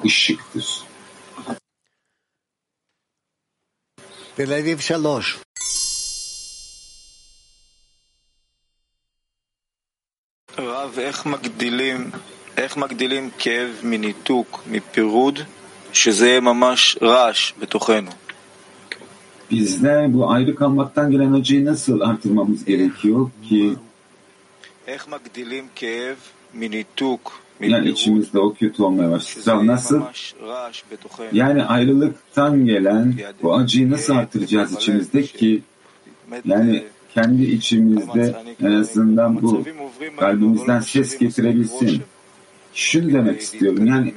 [0.05, 0.85] ışıktır.
[4.37, 5.39] תל אביב שלוש.
[10.59, 12.11] רב, איך מגדילים,
[12.57, 15.39] איך מגדילים כאב מניתוק, מפירוד,
[15.93, 18.11] שזה יהיה ממש רעש בתוכנו?
[19.51, 23.77] Bizler bu ayrı kalmaktan gelen acıyı nasıl artırmamız gerekiyor ki
[24.87, 26.17] איך מגדילים כאב
[26.55, 27.91] מניתוק, etmeli.
[27.91, 29.63] İçimizde o kötü olmaya başlayacak.
[29.63, 30.03] Nasıl?
[31.33, 35.63] Yani ayrılıktan gelen bu acıyı nasıl arttıracağız içimizde ki
[36.45, 36.85] yani
[37.15, 39.65] kendi içimizde en azından bu
[40.17, 42.03] kalbimizden ses getirebilsin.
[42.75, 43.87] Şunu demek istiyorum.
[43.87, 44.15] Yani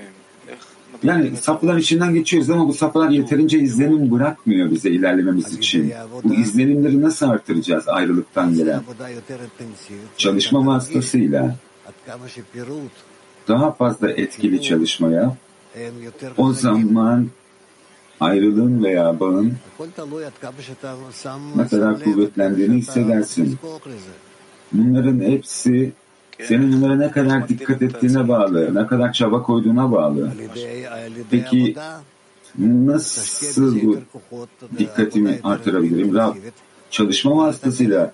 [1.03, 5.93] yani sapılar içinden geçiyoruz ama bu sapılar yeterince izlenim bırakmıyor bize ilerlememiz için.
[6.23, 8.81] Bu izlenimleri nasıl artıracağız ayrılıktan gelen?
[10.17, 11.55] Çalışma vasıtasıyla
[13.47, 15.35] daha fazla etkili çalışmaya
[16.37, 17.27] o zaman
[18.19, 19.53] ayrılığın veya bağın
[21.55, 23.59] ne kadar kuvvetlendiğini hissedersin.
[24.73, 25.91] Bunların hepsi
[26.43, 30.31] senin bunlara ne kadar dikkat ettiğine bağlı, ne kadar çaba koyduğuna bağlı.
[31.31, 31.75] Peki
[32.57, 33.97] nasıl bu
[34.77, 36.15] dikkatimi artırabilirim?
[36.15, 36.35] Rab,
[36.91, 38.13] çalışma vasıtasıyla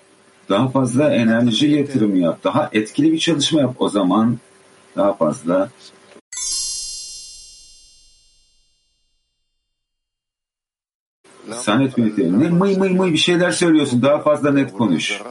[0.50, 3.76] daha fazla enerji yatırımı yap, daha etkili bir çalışma yap.
[3.80, 4.38] O zaman
[4.96, 5.70] daha fazla
[11.52, 12.40] Sen etmeyeceksin.
[12.40, 14.02] Ne mıy mıy mıy bir şeyler söylüyorsun.
[14.02, 15.22] Daha fazla net konuş.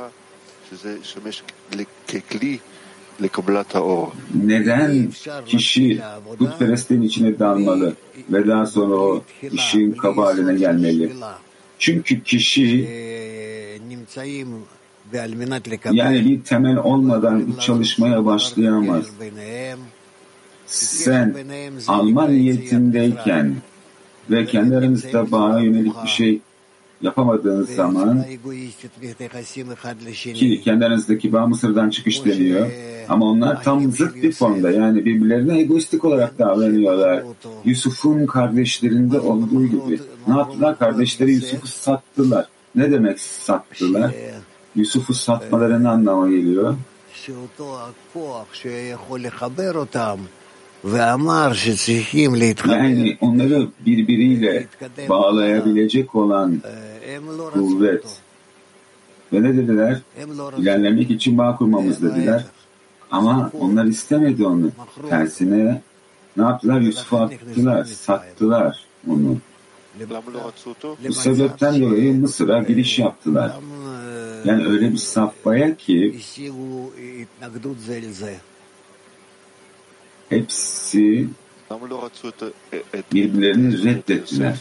[4.34, 5.10] Neden
[5.46, 6.00] kişi
[6.38, 7.94] putperestliğin içine dalmalı
[8.30, 11.12] ve daha sonra o işin kaba haline gelmeli?
[11.78, 12.88] Çünkü kişi
[15.92, 19.06] yani bir temel olmadan çalışmaya başlayamaz.
[20.66, 21.34] Sen
[21.88, 23.54] alma niyetindeyken
[24.30, 26.40] ve kendi aranızda bağa yönelik bir şey
[27.02, 28.24] yapamadığınız zaman
[30.34, 32.70] ki kendi aranızdaki bağ Mısır'dan çıkış deniyor
[33.08, 37.22] ama onlar tam zıt bir formda yani birbirlerine egoistik olarak davranıyorlar.
[37.64, 40.00] Yusuf'un kardeşlerinde olduğu gibi.
[40.28, 40.78] Ne yaptılar?
[40.78, 42.46] Kardeşleri Yusuf'u sattılar.
[42.74, 44.14] Ne demek sattılar?
[44.76, 46.74] Yusuf'u satmalarının anlamı geliyor.
[52.74, 54.66] Yani onları birbiriyle
[55.08, 56.62] bağlayabilecek olan
[57.52, 58.04] kuvvet.
[59.32, 60.00] Ve ne dediler?
[60.58, 62.44] İlerlemek için bağ kurmamız dediler.
[63.10, 64.70] Ama onlar istemedi onu.
[65.10, 65.82] Tersine
[66.36, 66.80] ne yaptılar?
[66.80, 69.36] Yusuf'u attılar, sattılar onu.
[71.08, 73.52] Bu sebepten dolayı Mısır'a giriş yaptılar.
[74.44, 76.20] Yani öyle bir safhaya ki
[80.28, 81.28] hepsi
[83.12, 84.58] birbirlerini reddettiler.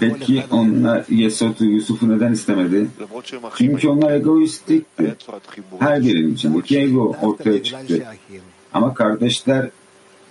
[0.00, 2.86] Peki onlar Yesot'u Yusuf'u neden istemedi?
[3.56, 5.16] Çünkü onlar egoistikti.
[5.78, 8.04] Her birinin içindeki ego ortaya çıktı.
[8.74, 9.70] Ama kardeşler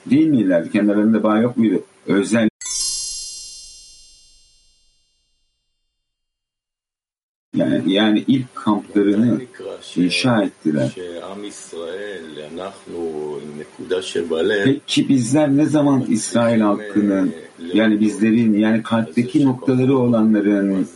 [0.06, 0.72] değil miyler?
[0.72, 1.84] Kendilerinde bağ yok muydu?
[2.08, 2.50] Özel
[7.56, 9.41] Yani, yani ilk kamplarını
[9.95, 10.95] inşa ettiler.
[14.66, 17.34] Peki bizler ne zaman İsrail halkının
[17.74, 20.88] yani bizlerin yani kalpteki noktaları olanların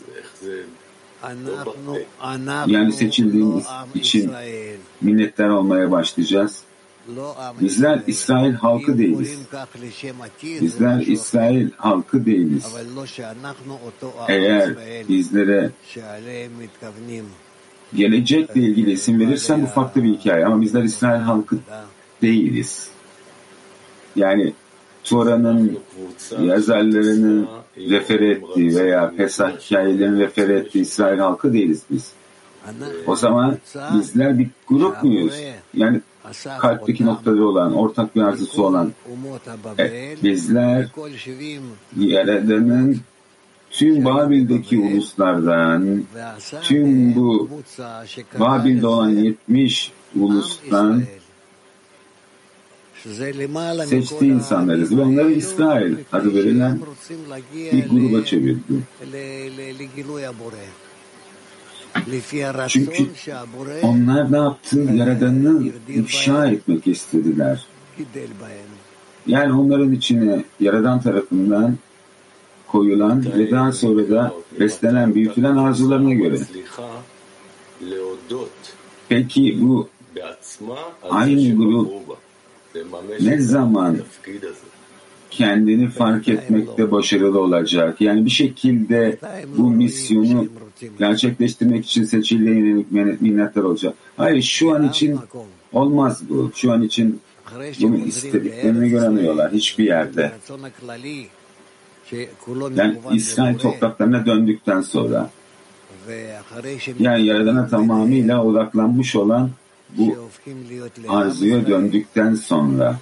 [2.68, 4.32] yani seçildiğimiz için
[5.02, 6.67] minnettar olmaya başlayacağız?
[7.62, 9.38] Bizler İsrail halkı değiliz.
[10.62, 12.76] Bizler İsrail halkı değiliz.
[14.28, 14.76] Eğer
[15.10, 15.72] bizlere
[17.96, 21.58] gelecekle ilgili isim verirsen bu farklı bir hikaye ama bizler İsrail halkı
[22.22, 22.88] değiliz.
[24.16, 24.54] Yani
[25.04, 25.80] Tora'nın
[26.42, 27.48] yazarlarının
[27.78, 32.12] refer ettiği veya Pesah hikayelerinin refer ettiği İsrail halkı değiliz biz.
[33.08, 33.58] O zaman
[33.94, 35.34] bizler bir grup muyuz?
[35.74, 36.02] Yani
[36.60, 38.92] kalpteki noktaları olan, ortak bir arzusu olan
[39.80, 40.88] e, bizler
[41.98, 42.98] Yaradan'ın
[43.72, 46.04] tüm Babil'deki uluslardan,
[46.62, 47.50] tüm bu
[48.40, 51.04] Babil'de olan 70 ulustan
[53.86, 56.80] seçtiği insanlarız ve onları İsrail adı verilen
[57.72, 58.74] bir gruba çevirdi.
[62.68, 63.08] Çünkü
[63.84, 64.80] onlar ne yaptı?
[64.94, 67.66] Yaradanını ifşa etmek istediler.
[69.28, 71.78] Yani onların içine Yaradan tarafından
[72.68, 76.40] koyulan ve daha sonra da beslenen, büyütülen arzularına göre.
[79.10, 79.90] Peki bu
[81.10, 81.92] aynı grup
[83.22, 83.98] ne zaman
[85.32, 88.02] kendini fark etmekte başarılı olacak?
[88.02, 89.20] Yani bir şekilde
[89.58, 90.48] bu misyonu
[91.00, 93.94] gerçekleştirmek için seçildiğine yönelik minnettar olacak.
[94.18, 95.20] Hayır şu an için
[95.74, 96.52] olmaz bu.
[96.56, 97.22] Şu an için
[97.82, 100.32] bunu istediklerini göremiyorlar hiçbir yerde.
[102.76, 105.30] Yani İsrail topraklarına döndükten sonra
[107.00, 109.50] Yani Yaradan'a tamamıyla odaklanmış olan
[109.98, 110.30] bu
[111.08, 113.00] arzuya döndükten sonra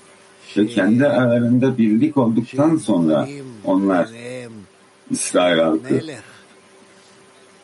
[0.57, 3.27] ve kendi aralarında birlik olduktan sonra
[3.63, 4.09] onlar
[5.11, 6.01] İsrail halkı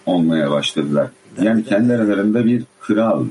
[0.06, 1.10] olmaya başladılar.
[1.42, 3.26] Yani kendi aralarında bir kral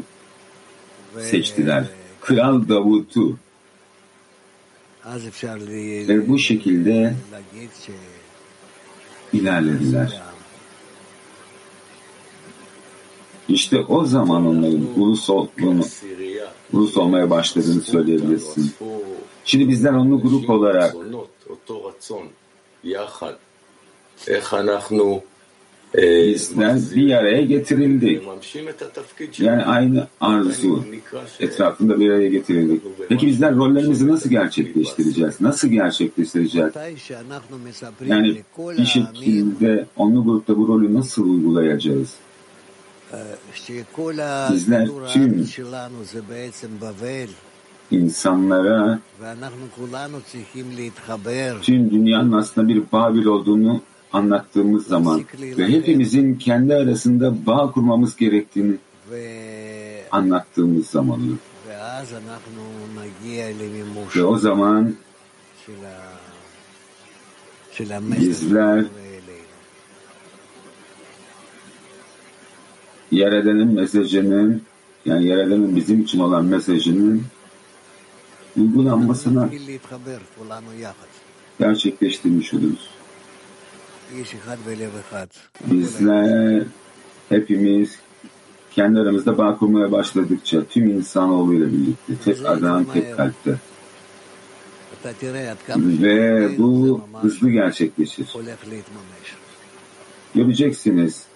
[1.18, 1.84] seçtiler.
[2.20, 3.36] Kral Davut'u
[6.08, 7.14] ve bu şekilde
[9.32, 10.22] ilerlediler.
[13.48, 15.84] İşte o zaman onların ulus olduğunu,
[16.72, 18.72] ulus olmaya başladığını söyleyebilirsin.
[19.44, 20.94] Şimdi bizler onu grup olarak
[25.94, 28.22] bizler bir araya getirildik.
[29.38, 30.84] Yani aynı arzu
[31.40, 32.82] etrafında bir araya getirildik.
[33.08, 35.40] Peki bizler rollerimizi nasıl gerçekleştireceğiz?
[35.40, 36.72] Nasıl gerçekleştireceğiz?
[38.06, 38.42] Yani
[38.78, 42.14] bir şekilde onlu grupta bu rolü nasıl uygulayacağız?
[44.52, 45.48] Bizler tüm
[47.90, 49.00] insanlara
[51.62, 53.82] tüm dünyanın aslında bir Babil olduğunu
[54.12, 58.76] anlattığımız zaman ve hepimizin kendi arasında bağ kurmamız gerektiğini
[60.10, 61.38] anlattığımız zaman
[64.16, 64.94] ve o zaman
[68.20, 68.84] bizler
[73.12, 74.62] Yaradan'ın mesajının
[75.04, 77.22] yani Yaradan'ın bizim için olan mesajının
[78.56, 79.50] uygulanmasına
[81.58, 82.99] gerçekleştirmiş oluruz.
[85.70, 86.62] Bizler
[87.28, 87.98] hepimiz
[88.70, 93.54] kendi aramızda bağ kurmaya başladıkça tüm insanoğluyla birlikte tek adam tek kalpte
[95.76, 98.26] ve bu hızlı gerçekleşir.
[100.34, 101.26] Göreceksiniz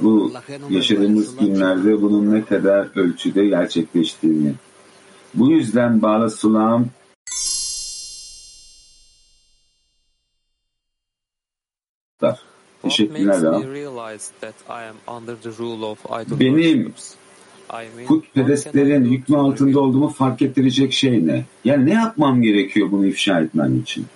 [0.00, 0.32] bu
[0.70, 4.52] yaşadığımız günlerde bunun ne kadar ölçüde gerçekleştiğini.
[5.34, 6.86] Bu yüzden Bağla Sulam
[12.82, 13.62] Teşekkürler Ram.
[16.40, 16.94] Benim
[18.06, 21.44] putperestlerin hükmü altında olduğumu fark ettirecek şey ne?
[21.64, 24.06] Yani ne yapmam gerekiyor bunu ifşa etmem için?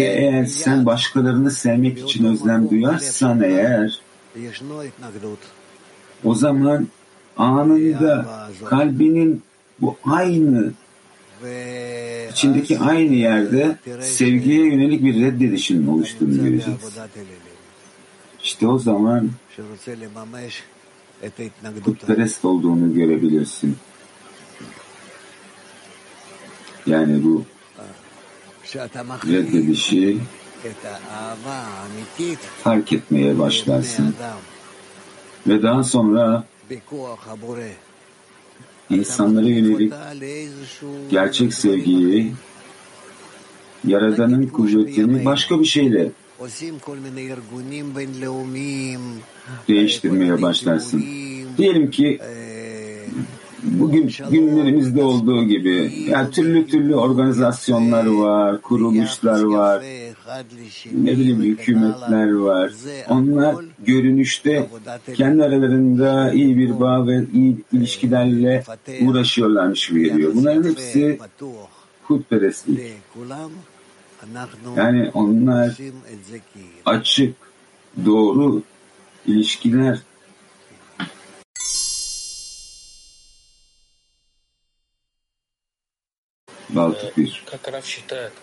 [0.00, 4.00] Eğer sen başkalarını sevmek için özlem duyarsan eğer
[6.24, 6.88] o zaman
[7.36, 8.26] anında
[8.64, 9.42] kalbinin
[9.80, 10.72] bu aynı
[12.32, 16.80] içindeki aynı yerde sevgiye yönelik bir reddedişin oluştuğunu göreceğiz.
[18.42, 19.30] İşte o zaman
[21.84, 23.76] putperest olduğunu görebilirsin.
[26.86, 27.44] Yani bu
[29.26, 30.18] reddedişi
[32.62, 34.14] fark etmeye başlarsın.
[35.46, 36.44] Ve daha sonra
[38.90, 39.92] insanlara yönelik
[41.10, 42.32] gerçek sevgiyi,
[43.86, 46.12] Yaradan'ın kuvvetini başka bir şeyle
[49.68, 51.04] değiştirmeye başlarsın.
[51.58, 52.18] Diyelim ki
[53.62, 59.82] bugün günlerimizde olduğu gibi yani türlü türlü organizasyonlar var, kuruluşlar var,
[60.91, 62.71] ne bileyim hükümetler var.
[63.09, 63.55] Onlar
[63.85, 64.69] görünüşte
[65.13, 68.63] kendi aralarında iyi bir bağ ve iyi ilişkilerle
[69.01, 70.31] uğraşıyorlarmış gibi geliyor.
[70.35, 71.19] Bunların hepsi
[72.07, 72.79] putperestlik.
[74.77, 75.77] Yani onlar
[76.85, 77.35] açık,
[78.05, 78.63] doğru
[79.27, 79.99] ilişkiler
[86.75, 87.45] Балтик пишет.
[87.45, 88.33] Как Раф считает,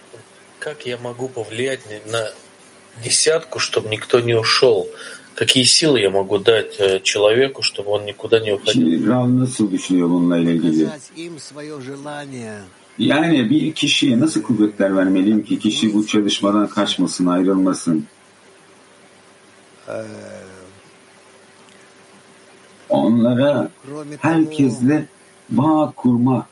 [0.66, 1.80] как я могу повлиять
[2.10, 2.30] на
[3.04, 4.86] десятку, чтобы никто не ушел?
[5.34, 8.72] Какие силы я могу дать человеку, чтобы он никуда не уходил?
[8.72, 10.88] Şimdi Rav nasıl düşünüyor bununla ilgili?
[12.98, 18.06] Yani bir kişiye nasıl kuvvetler vermeliyim ki kişi bu çalışmadan kaçmasın, ayrılmasın?
[22.88, 23.70] Onlara
[24.20, 25.06] herkesle
[25.48, 26.46] bağ kurma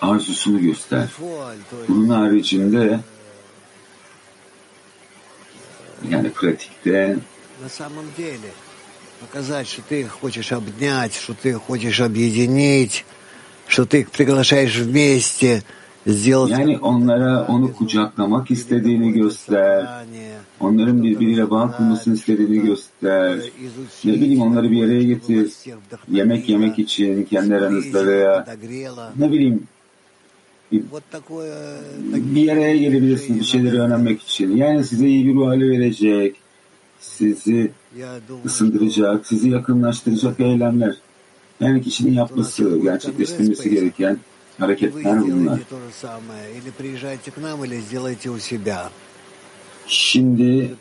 [0.00, 1.08] arzusunu göster.
[1.88, 3.00] Bunun haricinde
[6.10, 7.18] yani pratikte
[9.20, 13.04] показать, что ты их хочешь обнять, что ты их хочешь объединить,
[13.66, 15.62] что ты их приглашаешь вместе,
[16.04, 16.50] сделать...
[16.50, 19.86] Yani onlara onu kucaklamak istediğini göster.
[20.60, 23.38] Onların birbiriyle bağ kurmasını istediğini göster.
[24.04, 25.52] Ne bileyim onları bir araya getir.
[26.08, 28.46] Yemek yemek için kendi aranızda veya
[29.16, 29.68] ne bileyim
[30.71, 34.55] bir yere gelebilirsiniz bir şeyleri öğrenmek için.
[34.57, 36.35] Yani size iyi bir ruh hali verecek,
[36.99, 37.71] sizi
[38.45, 40.95] ısındıracak, sizi yakınlaştıracak eylemler.
[41.59, 44.17] Yani kişinin yapması, gerçekleştirmesi gereken
[44.59, 45.59] hareketler bunlar.
[49.87, 50.71] Şimdi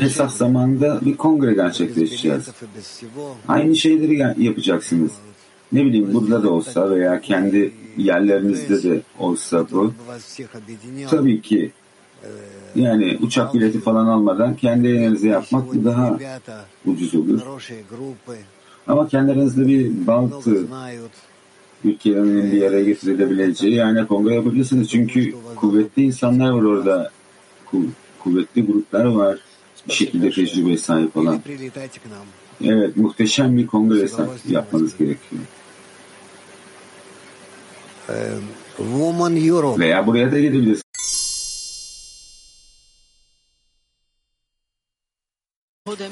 [0.00, 2.48] Pesah zamanında bir kongre gerçekleşeceğiz.
[3.48, 5.12] Aynı şeyleri yapacaksınız.
[5.72, 9.92] Ne bileyim burada da olsa veya kendi yerlerinizde de olsa bu.
[11.10, 11.72] Tabii ki
[12.74, 16.18] yani uçak bileti falan almadan kendi yerinize yapmak daha
[16.86, 17.40] ucuz olur.
[18.86, 20.66] Ama kendi aranızda bir baltı
[21.84, 24.88] ülkelerinin bir yere getirilebileceği yani kongre yapabilirsiniz.
[24.88, 27.10] Çünkü kuvvetli insanlar var orada.
[28.18, 29.38] Kuvvetli gruplar var.
[29.88, 31.40] Bir şekilde tecrübe sahip olan.
[32.64, 34.08] Evet, muhteşem bir kongre
[34.48, 35.42] yapmanız gerekiyor.
[39.78, 40.82] Veya buraya da gelebilirsiniz.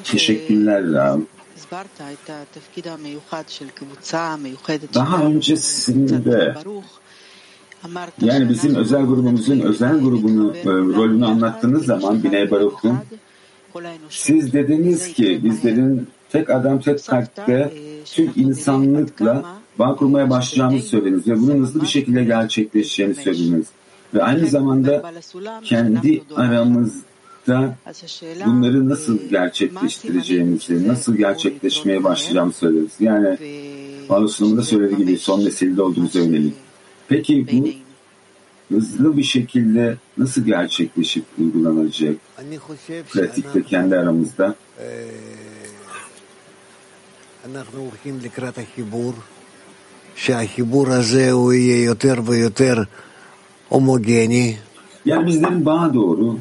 [0.04, 1.20] Teşekkürler Rab.
[4.94, 6.54] Daha öncesinde
[8.20, 12.98] yani bizim özel grubumuzun özel grubunu rolünü anlattığınız zaman Biney Baruch'un
[14.08, 17.72] siz dediniz ki bizlerin tek adam tek kalpte
[18.04, 19.44] tüm insanlıkla
[19.78, 23.66] bağ kurmaya başlayacağımızı söylediniz ve bunun hızlı bir şekilde gerçekleşeceğini söylediniz.
[24.14, 25.12] Ve aynı zamanda
[25.64, 27.76] kendi aramızda
[28.46, 32.92] bunları nasıl gerçekleştireceğimizi, nasıl gerçekleşmeye başlayacağımızı söylediniz.
[33.00, 33.38] Yani
[34.56, 36.54] da söylediği gibi son nesilde olduğumuza yönelik.
[37.08, 42.16] Peki bu hızlı bir şekilde nasıl gerçekleşip uygulanacak
[43.10, 44.54] pratikte kendi aramızda?
[55.04, 56.38] Yani bizlerin bağa doğru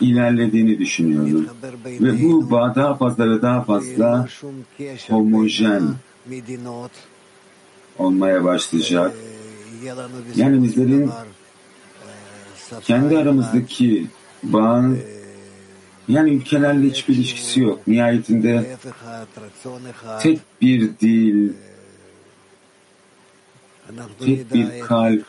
[0.00, 1.46] ilerlediğini düşünüyorum.
[1.86, 4.28] Ve bu bağ daha fazla ve daha fazla
[5.08, 5.82] homojen
[7.98, 9.12] olmaya başlayacak.
[10.36, 11.10] Yani bizlerin
[12.82, 14.06] kendi aramızdaki
[14.42, 14.98] bağın
[16.08, 17.86] yani ülkelerle hiçbir ilişkisi yok.
[17.86, 18.76] Nihayetinde
[20.20, 21.52] tek bir dil,
[24.20, 25.24] tek bir kalp,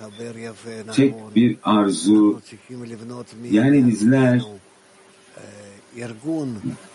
[0.94, 2.42] tek bir arzu.
[3.52, 4.42] Yani bizler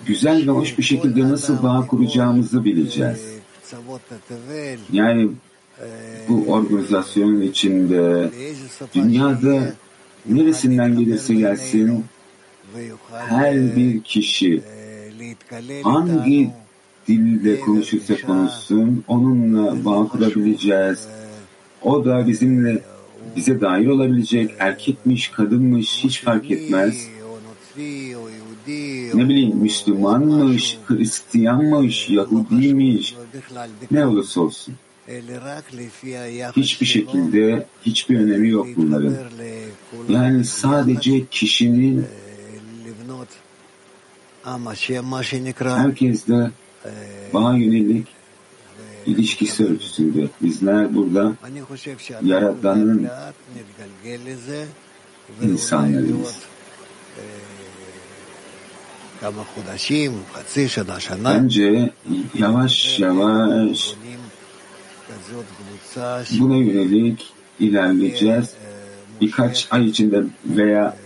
[0.07, 3.21] güzel ve hoş bir şekilde nasıl bağ kuracağımızı bileceğiz.
[4.93, 5.31] Yani
[6.29, 8.31] bu organizasyonun içinde
[8.95, 9.75] dünyada
[10.27, 12.05] neresinden gelirse gelsin
[13.29, 14.63] her bir kişi
[15.83, 16.51] hangi
[17.09, 21.09] dilde konuşursa konuşsun onunla bağ kurabileceğiz.
[21.85, 22.83] O da bizimle
[23.37, 27.09] bize dahil olabilecek erkekmiş, kadınmış hiç fark etmez.
[29.15, 33.15] Ne bileyim Müslümanmış, Hristiyanmış, Yahudiymiş
[33.91, 34.75] ne olursa olsun.
[36.57, 39.15] Hiçbir şekilde hiçbir önemi yok bunların.
[40.09, 42.07] Yani sadece kişinin
[45.59, 46.51] herkesle
[47.33, 48.07] bana yönelik
[49.07, 50.29] ilişkisi ölçüsünde.
[50.43, 51.33] Bizler burada
[52.23, 53.09] Yaradan'ın
[55.43, 56.39] insanlarıyız.
[61.25, 61.91] Bence
[62.35, 63.95] yavaş yavaş
[66.41, 68.55] buna yönelik ilerleyeceğiz.
[69.21, 70.97] Birkaç ay içinde veya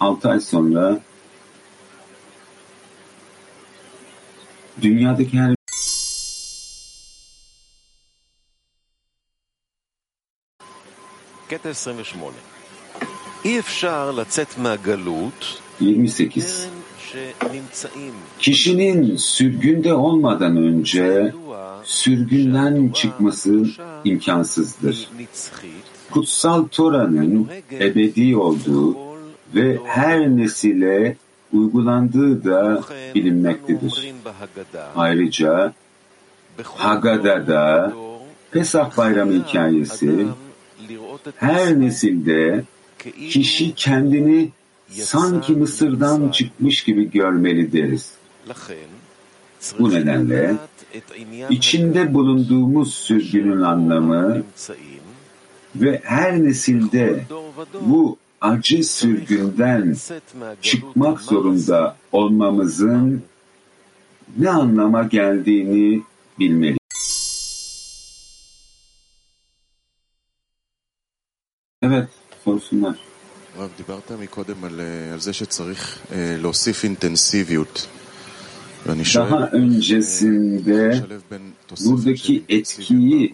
[0.00, 1.00] altı ay sonra
[4.82, 5.59] dünyadaki her
[11.49, 12.33] קטע 28.
[13.45, 16.67] אי אפשר לצאת מהגלות 28
[16.97, 21.33] שנמצאים Kişinin sürgünde olmadan önce
[21.83, 23.65] sürgünden çıkması
[24.03, 25.09] imkansızdır.
[26.11, 28.97] Kutsal Tora'nın ebedi olduğu
[29.55, 31.17] ve her nesile
[31.53, 32.81] uygulandığı da
[33.15, 34.13] bilinmektedir.
[34.95, 35.73] Ayrıca
[36.63, 37.93] Hagada'da
[38.51, 40.27] Pesah Bayramı hikayesi
[41.36, 42.64] her nesilde
[43.28, 44.50] kişi kendini
[44.90, 48.02] sanki Mısır'dan çıkmış gibi görmelidir.
[49.78, 50.56] Bu nedenle
[51.50, 54.42] içinde bulunduğumuz sürgünün anlamı
[55.76, 57.24] ve her nesilde
[57.80, 59.96] bu acı sürgünden
[60.62, 63.22] çıkmak zorunda olmamızın
[64.38, 66.02] ne anlama geldiğini
[66.38, 66.79] bilmeli.
[72.49, 72.95] Evet, sorsunlar.
[73.57, 74.81] רב, דיברת מקודם על,
[75.13, 77.87] על זה שצריך אה, להוסיף אינטנסיביות.
[78.85, 81.01] ואני שואל, Daha öncesinde
[81.85, 83.33] buradaki etkiyi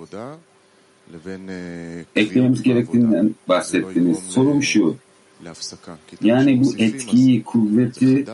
[1.14, 4.20] לבין אה, eklememiz gerektiğinden bahsettiniz.
[4.30, 4.96] Sorum şu.
[6.22, 8.26] Yani bu etkiyi, kuvveti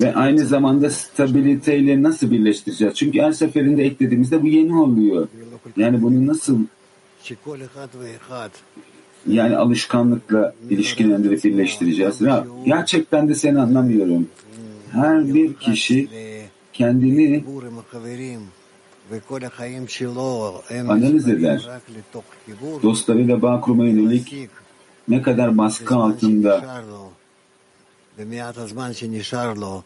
[0.00, 2.94] ve aynı zamanda stabiliteyle nasıl birleştireceğiz?
[2.94, 5.28] Çünkü her seferinde eklediğimizde bu yeni oluyor.
[5.76, 6.58] Yani bunu nasıl
[9.27, 12.21] yani alışkanlıkla ilişkilendirip birleştireceğiz?
[12.21, 14.27] Ya, gerçekten de seni anlamıyorum.
[14.91, 16.07] Her bir kişi
[16.73, 17.43] kendini
[20.87, 21.69] analiz eder.
[22.83, 24.35] Dostlarıyla bağ kurmaya yönelik
[25.07, 26.83] ne kadar baskı altında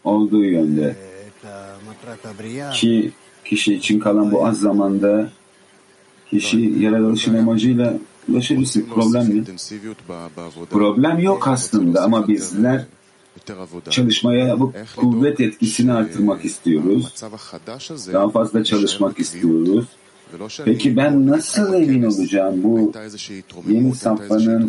[0.04, 0.96] olduğu yönde
[2.72, 3.12] ki
[3.44, 5.30] kişi için kalan bu az zamanda
[6.30, 8.86] kişi yaratılışın amacıyla ulaşabilirsin.
[8.94, 9.44] Problem ne?
[10.70, 12.84] Problem yok aslında ama bizler
[13.90, 17.14] çalışmaya bu kuvvet etkisini artırmak istiyoruz.
[18.12, 19.86] Daha fazla çalışmak istiyoruz.
[20.64, 22.92] Peki ben nasıl emin olacağım bu
[23.68, 24.68] yeni safhanın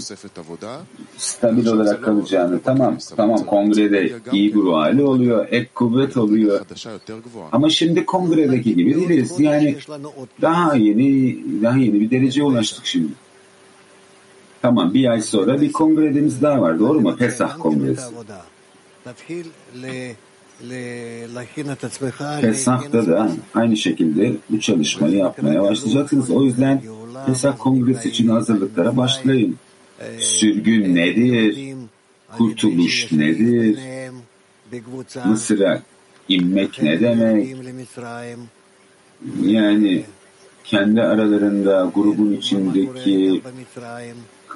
[1.18, 2.60] stabil olarak kalacağını?
[2.62, 6.62] Tamam, tamam kongrede iyi bir ruh hali oluyor, ek kuvvet oluyor.
[7.52, 9.40] Ama şimdi kongredeki gibi değiliz.
[9.40, 9.78] Yani
[10.42, 13.12] daha yeni, daha yeni bir dereceye ulaştık şimdi.
[14.62, 17.16] Tamam bir ay sonra bir kongredemiz daha var doğru mu?
[17.16, 18.04] Pesah kongresi.
[22.42, 26.30] Pesah'ta da aynı şekilde bu çalışmayı yapmaya başlayacaksınız.
[26.32, 26.82] O yüzden
[27.26, 29.56] Pesah Kongresi için hazırlıklara başlayın.
[30.20, 31.76] Sürgün nedir?
[32.38, 33.80] Kurtuluş nedir?
[35.26, 35.82] Mısır'a
[36.30, 37.56] inmek ne demek?
[39.42, 40.04] Yani
[40.64, 43.42] kendi aralarında grubun içindeki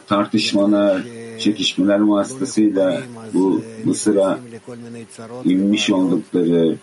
[0.08, 1.02] tartışmalar,
[1.40, 3.02] çekişmeler vasıtasıyla
[3.34, 4.40] bu Mısır'a
[5.46, 6.76] inmiş oldukları,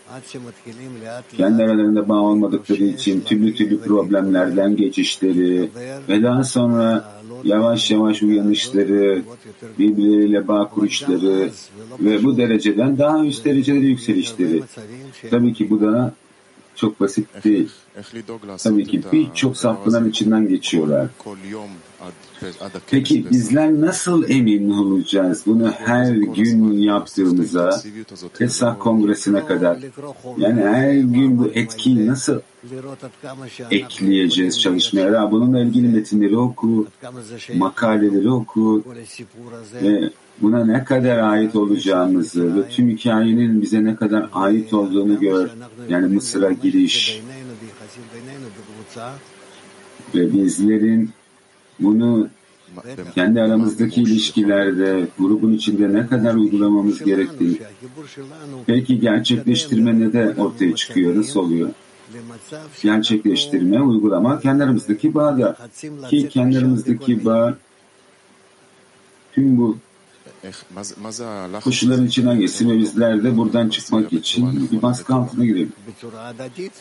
[1.36, 5.70] kendi aralarında bağ olmadıkları için türlü türlü problemlerden geçişleri
[6.08, 7.04] ve daha sonra
[7.44, 9.22] yavaş yavaş uyanışları,
[9.78, 11.50] birbirleriyle bağ kuruşları
[12.00, 14.62] ve bu dereceden daha üst derecelere yükselişleri.
[15.30, 16.12] Tabii ki bu da
[16.80, 17.68] çok basit değil.
[18.58, 21.08] Tabii ki birçok safhaların içinden geçiyorlar.
[22.90, 27.82] Peki bizler nasıl emin olacağız bunu her gün yaptığımıza
[28.38, 29.78] Pesah Kongresi'ne kadar?
[30.38, 32.40] Yani her gün bu etkiyi nasıl
[33.70, 35.08] ekleyeceğiz çalışmaya?
[35.08, 36.86] Ya bununla ilgili metinleri oku,
[37.54, 38.84] makaleleri oku
[39.82, 40.10] ve
[40.42, 45.50] buna ne kadar ait olacağımızı ve tüm hikayenin bize ne kadar ait olduğunu gör.
[45.88, 47.20] Yani Mısır'a giriş
[50.14, 51.10] ve bizlerin
[51.80, 52.28] bunu
[53.14, 57.58] kendi aramızdaki ilişkilerde, grubun içinde ne kadar uygulamamız gerektiğini.
[58.66, 61.16] Peki gerçekleştirme ne de ortaya çıkıyor?
[61.16, 61.70] Nasıl oluyor?
[62.82, 65.56] Gerçekleştirme, uygulama kendi aramızdaki bağda.
[66.10, 67.56] Ki kendi aramızdaki bağ
[69.32, 69.76] tüm bu
[71.64, 75.72] koşulların içinden geçsin ve bizler de buradan çıkmak için bir baskı altına girelim.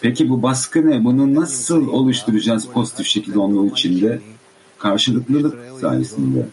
[0.01, 1.03] Peki bu baskı ne?
[1.03, 4.21] Bunu nasıl oluşturacağız pozitif şekilde onun içinde?
[4.77, 6.45] Karşılıklılık sayesinde.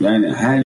[0.00, 0.63] Yani her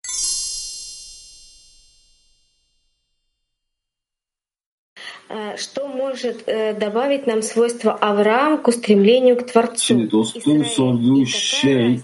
[9.80, 12.00] Şimdi dostun sorduğu şey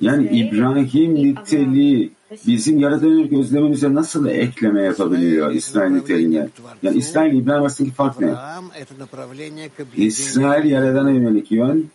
[0.00, 2.10] yani İbrahim niteliği
[2.46, 6.48] bizim yaradan gözlememize nasıl ekleme yapabiliyor İsrail niteliğine?
[6.82, 8.30] Yani İsrail İbrahim arasındaki fark ne?
[9.96, 11.90] İsrail yaradana yönelik yön,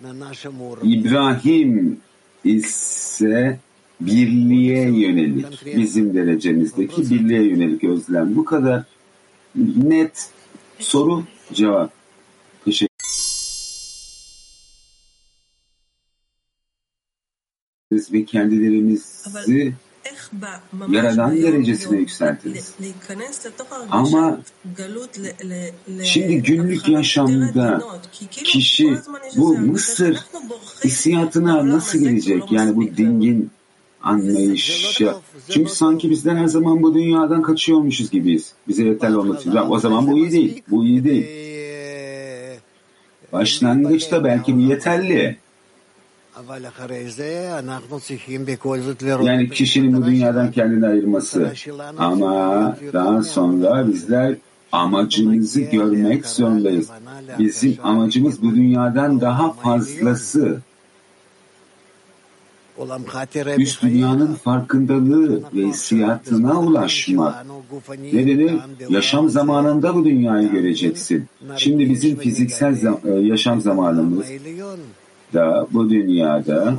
[0.84, 1.98] İbrahim
[2.44, 3.60] ise
[4.02, 5.46] birliğe yönelik,
[5.78, 8.36] bizim derecemizdeki birliğe yönelik özlem.
[8.36, 8.84] Bu kadar
[9.84, 10.30] net
[10.84, 11.24] soru
[11.54, 11.92] cevap.
[12.66, 12.94] Teşekkür
[17.92, 19.74] ve kendilerimizi
[20.90, 22.74] yaradan derecesine yükseltiriz.
[23.90, 24.40] Ama
[26.04, 27.82] şimdi günlük yaşamda
[28.30, 28.98] kişi
[29.36, 30.20] bu Mısır
[30.84, 32.52] hissiyatına nasıl gelecek?
[32.52, 33.52] Yani bu dingin
[34.04, 35.16] anlayışa.
[35.50, 38.54] Çünkü sanki bizden her zaman bu dünyadan kaçıyormuşuz gibiyiz.
[38.68, 39.56] Bize yeterli olmak için.
[39.70, 40.62] O zaman bu iyi değil.
[40.70, 41.28] Bu iyi değil.
[43.34, 45.38] Başlangıçta belki bu yeterli.
[49.22, 51.54] Yani kişinin bu dünyadan kendini ayırması.
[51.98, 54.36] Ama daha sonra bizler
[54.72, 56.90] amacımızı görmek zorundayız.
[57.40, 60.62] Bizim amacımız bu dünyadan daha fazlası.
[63.58, 67.46] Üst dünyanın farkındalığı ve hissiyatına ulaşmak.
[68.14, 68.60] Ne dedi?
[68.90, 71.26] Yaşam zamanında bu dünyayı göreceksin.
[71.58, 74.26] Şimdi bizim fiziksel zam- e, yaşam zamanımız
[75.34, 76.74] da bu dünyada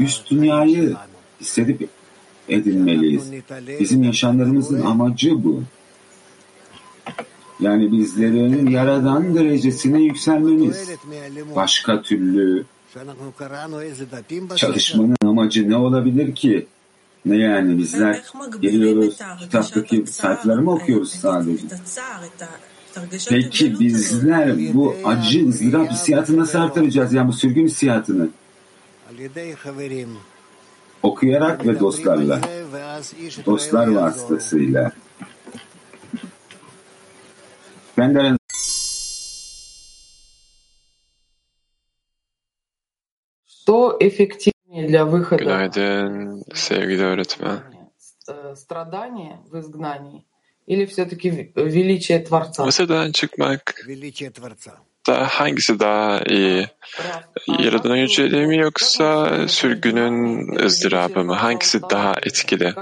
[0.00, 0.94] üst dünyayı
[1.40, 1.88] hissedip
[2.48, 3.30] edinmeliyiz.
[3.80, 5.62] Bizim yaşamlarımızın amacı bu.
[7.60, 10.90] Yani bizlerin yaradan derecesine yükselmemiz.
[11.56, 12.64] Başka türlü
[14.56, 16.66] çalışmanın amacı ne olabilir ki?
[17.24, 18.22] Ne yani bizler
[18.60, 21.66] geliyoruz kitaptaki sayfaları okuyoruz sadece?
[23.28, 27.12] Peki bizler bu acı ızdırap hissiyatını nasıl artıracağız?
[27.12, 28.28] Yani bu sürgün hissiyatını
[31.02, 32.40] okuyarak ve dostlarla,
[33.46, 34.92] dostlar vasıtasıyla.
[37.98, 38.43] Ben de
[43.64, 47.60] Что эффективнее для выхода Günaydın sevgili öğretmen.
[48.28, 50.26] э, страдания в изгнании
[50.66, 52.64] или все-таки величие Творца?
[52.64, 53.74] Mısır'dan çıkmak
[55.06, 56.68] da hangisi daha iyi?
[57.58, 61.34] Yaradanın yüceliği mi yoksa sürgünün ızdırabı mı?
[61.34, 62.74] Hangisi daha etkili?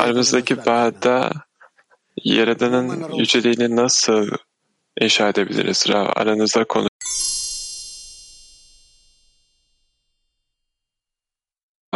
[0.00, 1.32] Aramızdaki bağda
[2.24, 4.28] Yaradan'ın yüceliğini nasıl
[5.00, 5.84] inşa edebiliriz.
[5.88, 6.92] Rav, aranızda konuş.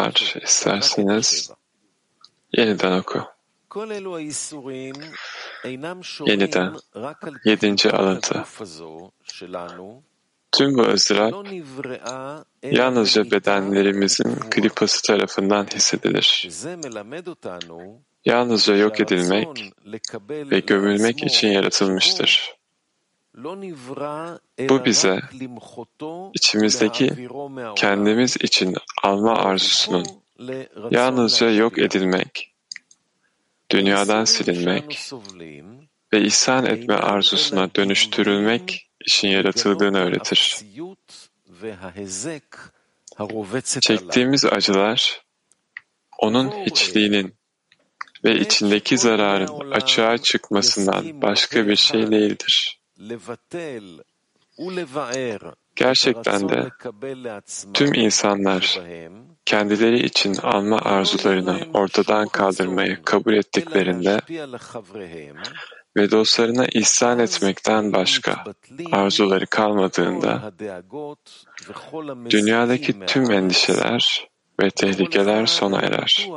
[0.07, 1.51] var isterseniz
[2.53, 3.25] yeniden oku.
[6.27, 6.77] Yeniden
[7.45, 8.45] yedinci alıntı.
[10.53, 11.35] Tüm bu ızdırap
[12.63, 16.49] yalnızca bedenlerimizin klipası tarafından hissedilir.
[18.25, 19.49] Yalnızca yok edilmek
[20.29, 22.57] ve gömülmek için yaratılmıştır.
[24.69, 25.21] Bu bize
[26.35, 27.29] içimizdeki
[27.77, 30.07] kendimiz için alma arzusunun
[30.91, 32.55] yalnızca yok edilmek,
[33.71, 35.01] dünyadan silinmek
[36.13, 40.59] ve ihsan etme arzusuna dönüştürülmek için yaratıldığını öğretir.
[43.81, 45.23] Çektiğimiz acılar
[46.19, 47.35] onun hiçliğinin
[48.25, 52.81] ve içindeki zararın açığa çıkmasından başka bir şey değildir.
[55.77, 56.69] Gerçekten de
[57.75, 58.81] tüm insanlar
[59.45, 64.21] kendileri için alma arzularını ortadan kaldırmayı kabul ettiklerinde
[65.97, 68.45] ve dostlarına ihsan etmekten başka
[68.93, 70.53] arzuları kalmadığında
[72.31, 74.29] dünyadaki tüm endişeler
[74.63, 76.29] ve tehlikeler sona erer.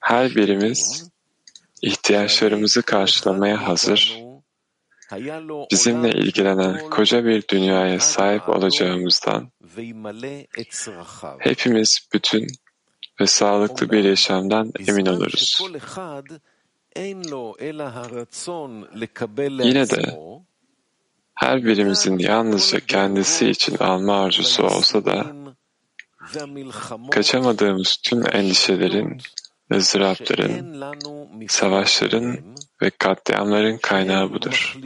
[0.00, 1.10] Her birimiz
[1.82, 4.22] ihtiyaçlarımızı karşılamaya hazır,
[5.70, 9.50] bizimle ilgilenen koca bir dünyaya sahip olacağımızdan
[11.38, 12.46] hepimiz bütün
[13.20, 15.62] ve sağlıklı bir yaşamdan emin oluruz.
[19.64, 20.18] Yine de
[21.34, 25.26] her birimizin yalnızca kendisi için alma arzusu olsa da
[27.10, 29.20] kaçamadığımız tüm endişelerin,
[29.72, 30.82] ızdırapların,
[31.48, 32.38] savaşların
[32.82, 34.76] ve katliamların kaynağı budur.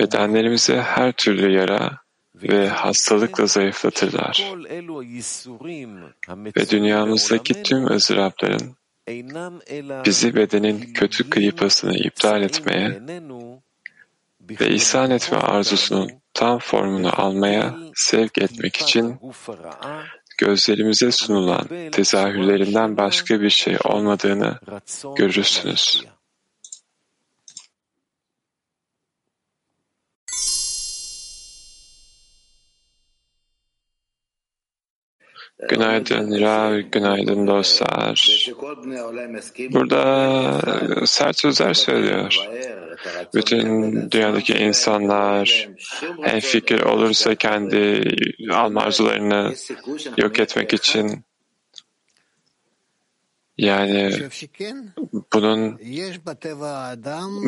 [0.00, 1.98] Bedenlerimizi her türlü yara
[2.34, 4.52] ve hastalıkla zayıflatırlar.
[6.56, 8.76] Ve dünyamızdaki tüm ızdırapların
[10.06, 13.00] bizi bedenin kötü klipasını iptal etmeye
[14.60, 19.18] ve ihsan etme arzusunun tam formunu almaya sevk etmek için
[20.38, 24.58] gözlerimize sunulan tezahürlerinden başka bir şey olmadığını
[25.16, 26.04] görürsünüz.
[35.68, 38.48] Günaydın Rav, günaydın dostlar.
[39.70, 42.36] Burada sert sözler söylüyor.
[43.34, 45.68] Bütün dünyadaki insanlar
[46.24, 48.02] en fikir olursa kendi
[48.52, 49.54] alma arzularını
[50.16, 51.24] yok etmek için
[53.62, 54.28] yani
[55.34, 55.78] bunun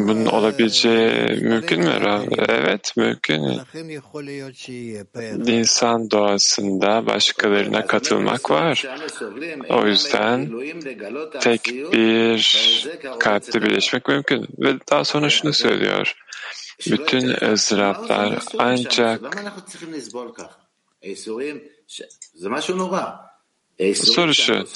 [0.06, 2.22] bunun olabileceği mümkün mü Rav?
[2.48, 3.60] Evet mümkün.
[5.46, 8.84] İnsan doğasında başkalarına katılmak var.
[9.68, 10.50] O yüzden
[11.40, 12.86] tek bir
[13.20, 14.48] kalpte birleşmek mümkün.
[14.58, 16.14] Ve daha sonra şunu söylüyor.
[16.90, 19.20] Bütün ızdıraplar ancak
[23.94, 24.66] Soru şu,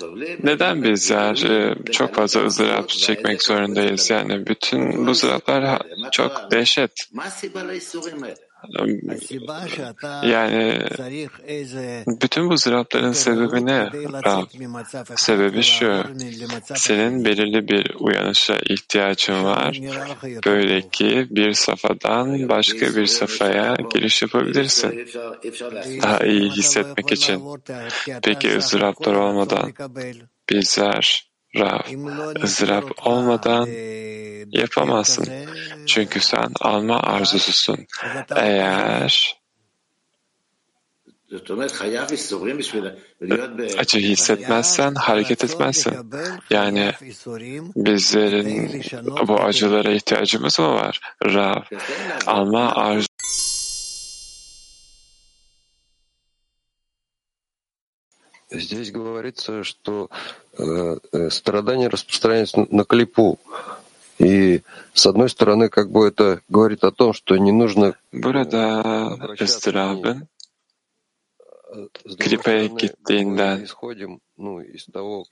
[0.42, 4.10] neden bizler e, çok fazla ızdırap çekmek zorundayız?
[4.10, 6.90] Yani bütün bu ızdıraplar çok dehşet.
[10.22, 10.78] Yani
[12.20, 13.90] bütün bu ızdırapların sebebi ne?
[14.24, 14.46] Rab?
[15.16, 16.04] Sebebi şu,
[16.74, 19.80] senin belirli bir uyanışa ihtiyacın var.
[20.46, 25.06] Böyle ki bir safhadan başka bir safhaya giriş yapabilirsin.
[26.02, 27.42] Daha iyi hissetmek için.
[28.22, 29.72] Peki ızdıraplar olmadan
[30.50, 31.27] bizler
[31.58, 31.86] Rab,
[32.42, 33.66] ızdırap olmadan
[34.50, 35.28] yapamazsın.
[35.86, 37.86] Çünkü sen alma arzususun.
[38.36, 39.38] Eğer
[43.78, 46.10] acı hissetmezsen hareket etmezsin.
[46.50, 46.92] Yani
[47.76, 48.82] bizlerin
[49.28, 51.00] bu acılara ihtiyacımız mı var?
[51.24, 51.62] Rab,
[52.26, 53.07] alma arzusu
[58.50, 60.08] Здесь говорится, что
[60.58, 60.96] э,
[61.30, 63.38] страдания распространяются на клипу.
[64.18, 64.62] И
[64.94, 70.28] с одной стороны, как бы это говорит о том, что не нужно Burada ıstırabın
[72.18, 73.66] klipe gittiğinden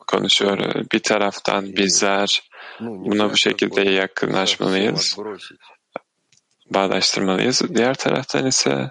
[0.07, 0.59] konuşuyor.
[0.93, 5.19] Bir taraftan bizler buna bu şekilde yakınlaşmalıyız,
[6.71, 7.63] bağdaştırmalıyız.
[7.75, 8.91] Diğer taraftan ise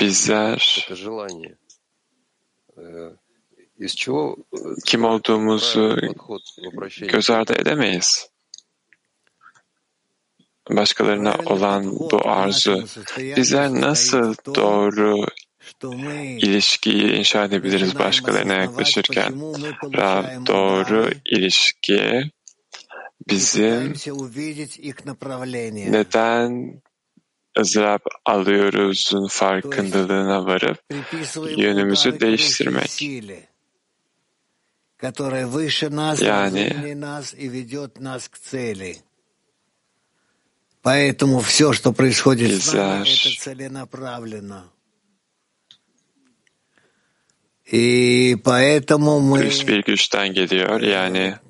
[0.00, 0.88] bizler
[4.86, 5.96] kim olduğumuzu
[7.00, 8.28] göz ardı edemeyiz.
[10.70, 12.84] Başkalarına olan bu arzu,
[13.18, 15.26] bizler nasıl doğru
[16.38, 19.32] ilişkiyi inşa edebiliriz başkalarına yaklaşırken?
[19.96, 22.30] Rab, doğru ilişki
[23.28, 23.94] bizim
[25.92, 26.82] neden
[27.59, 30.79] ızdırap alıyoruzun farkındalığına varıp
[31.57, 33.01] yönümüzü değiştirmek.
[36.21, 36.73] Yani
[40.83, 44.63] Поэтому все, что происходит с нами, bizler это целенаправленно.
[47.71, 50.81] И поэтому мы üst bir güçten geliyor.
[50.81, 51.46] Yani готовы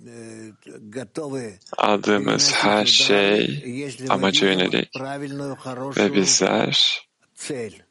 [1.78, 7.84] aldığımız her şey если мы amaca видим yönelik правильную, ve хорошую bizler цель.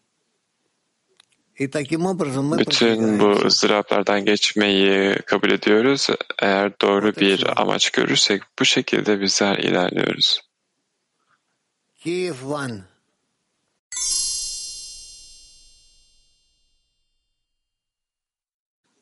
[1.59, 6.09] И таким образом мы bütün bu ızdıraplardan geçmeyi kabul ediyoruz.
[6.39, 10.40] Eğer doğru bir amaç görürsek bu şekilde bizler ilerliyoruz.
[12.05, 12.84] Киев Ван.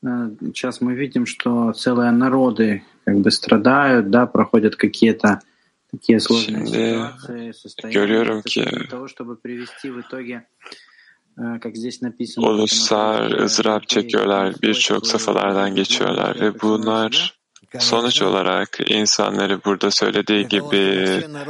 [0.02, 5.40] Э, Сейчас мы видим, что целые народы как бы страдают, да, проходят какие-то
[5.90, 10.46] такие сложные Şimdi ситуации, состояния, görüyorum это ki для того, чтобы привести в итоге,
[11.36, 17.40] э, как здесь написано, uluslar ızdırap çekiyorlar, birçok safhalardan geçiyorlar ve bunlar
[17.78, 21.06] sonuç olarak insanları burada söylediği gibi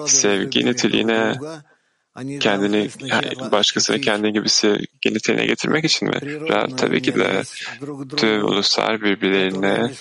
[0.07, 1.35] sevgi niteliğine
[2.40, 2.90] kendini
[3.52, 6.20] başkasını kendi gibi sevgi niteliğine getirmek için mi?
[6.78, 7.42] Tabii ki de
[8.18, 9.94] tüm uluslar birbirlerini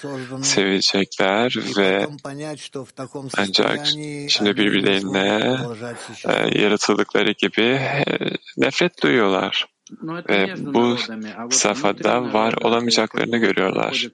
[0.43, 2.07] sevecekler ve
[3.39, 3.86] ancak
[4.28, 5.59] şimdi birbirlerine
[6.53, 8.03] yaratıldıkları gibi e,
[8.57, 9.73] nefret duyuyorlar
[10.75, 10.97] bu
[11.51, 14.09] safhada var olamayacaklarını görüyorlar.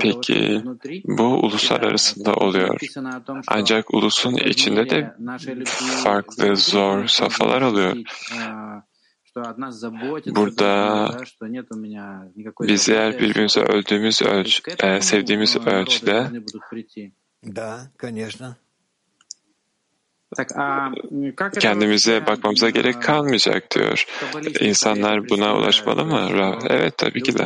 [0.00, 0.62] Peki
[1.04, 2.80] bu uluslar arasında oluyor.
[3.48, 5.14] Ancak ulusun içinde de
[6.04, 7.96] farklı zor safhalar oluyor.
[10.26, 11.10] Burada
[12.60, 16.30] biz eğer birbirimizi öldüğümüz ölç, e, sevdiğimiz ölçüde
[21.59, 24.05] kendimize bakmamıza gerek kalmayacak diyor.
[24.59, 26.17] İnsanlar buna ulaşmalı mı?
[26.31, 27.45] Ra- Evet tabii ki de.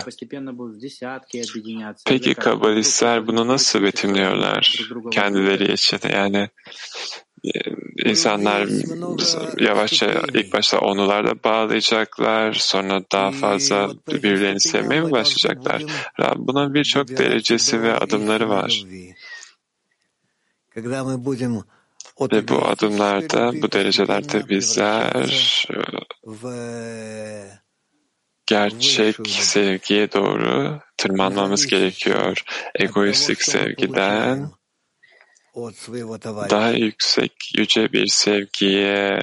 [2.06, 6.00] Peki kabalistler bunu nasıl betimliyorlar kendileri için?
[6.14, 6.50] Yani
[7.46, 7.60] e,
[8.10, 8.70] insanlar
[9.60, 15.82] yavaşça ilk başta onularda bağlayacaklar, sonra daha fazla birbirlerini sevmeye mi başlayacaklar?
[16.20, 18.86] Ra- Bunun birçok derecesi ve adımları var.
[20.76, 21.66] Когда мы будем от
[22.21, 25.79] ve bu adımlarda, bu derecelerde bizler e,
[28.47, 32.43] gerçek sevgiye doğru tırmanmamız gerekiyor.
[32.75, 34.51] Egoistik sevgiden
[36.51, 39.23] daha yüksek, yüce bir sevgiye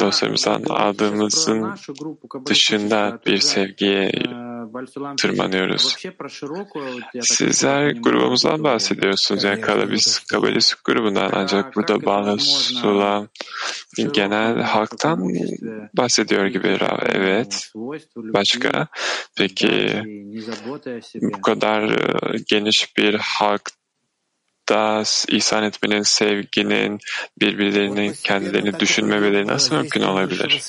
[0.00, 1.74] dostlarımızdan aldığımızın
[2.46, 4.12] dışında bir sevgiye
[5.16, 5.96] tırmanıyoruz.
[7.20, 9.44] Sizler grubumuzdan bahsediyorsunuz.
[9.44, 12.36] Yani Kalabis Kabalist grubundan ancak burada bağlı
[12.84, 13.28] olan
[14.12, 15.28] genel halktan
[15.96, 16.98] bahsediyor gibi Rav.
[17.14, 17.70] Evet.
[18.16, 18.88] Başka?
[19.36, 20.02] Peki
[21.22, 23.18] bu kadar e, geniş bir
[24.69, 26.99] halkta ihsan etmenin, sevginin,
[27.39, 30.61] birbirlerinin kendilerini düşünmemeleri nasıl mümkün olabilir?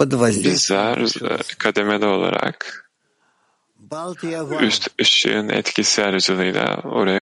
[0.00, 2.88] Bizler e, kademeli olarak
[4.60, 7.20] üst ışığın etkisi aracılığıyla oraya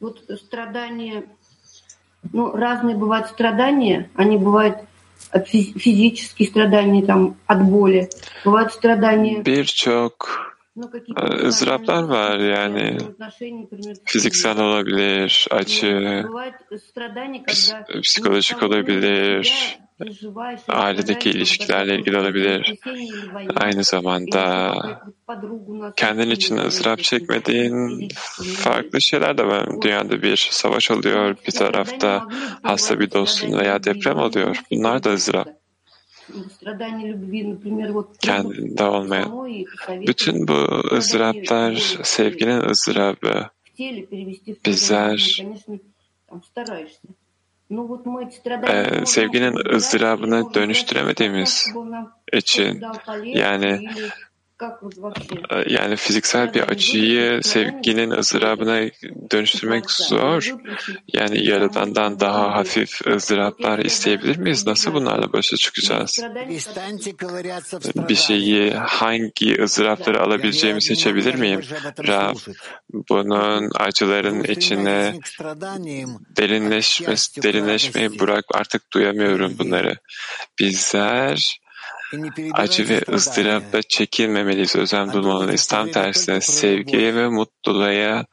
[0.00, 1.24] Вот страдания,
[2.32, 4.78] ну, разные бывают страдания, они бывают
[5.35, 8.09] от физических страданий, там, от boли.
[8.45, 9.43] Бывают stradания.
[9.43, 10.45] Birçok
[11.47, 12.97] ızdıraplar var yani
[14.05, 16.25] fiziksel olabilir, acı,
[18.03, 19.77] psikolojik olabilir,
[20.67, 22.79] ailedeki ilişkilerle ilgili olabilir.
[23.55, 24.73] Aynı zamanda
[25.95, 28.09] kendin için ızdırap çekmediğin
[28.57, 29.81] farklı şeyler de var.
[29.81, 32.27] Dünyada bir savaş oluyor, bir tarafta
[32.63, 34.61] hasta bir dostun veya deprem oluyor.
[34.71, 35.47] Bunlar da ızdırap.
[38.21, 39.47] Kendinde olmayan.
[40.07, 43.49] Bütün bu ızdıraplar sevginin ızdırabı.
[44.65, 45.45] Bizler
[48.67, 51.73] e, sevginin ızdırabını dönüştüremediğimiz
[52.33, 52.81] için
[53.23, 53.89] yani
[55.51, 58.89] ee, yani fiziksel bir acıyı sevginin ızdırabına
[59.31, 60.55] dönüştürmek zor.
[61.13, 64.67] Yani yaradandan daha hafif ızdıraplar isteyebilir miyiz?
[64.67, 66.19] Nasıl bunlarla başa çıkacağız?
[68.09, 71.61] Bir şeyi hangi ızdırapları alabileceğimi seçebilir miyim?
[72.07, 72.35] Rab,
[73.09, 75.19] bunun acıların içine
[76.37, 79.97] derinleşmesi, derinleşmeyi bırak artık duyamıyorum bunları.
[80.59, 81.64] Bizler
[82.53, 85.67] acı ve ızdırapta çekilmemeliyiz, özen durmalıyız.
[85.67, 88.25] Tam tersine sevgiye ve mutluluğa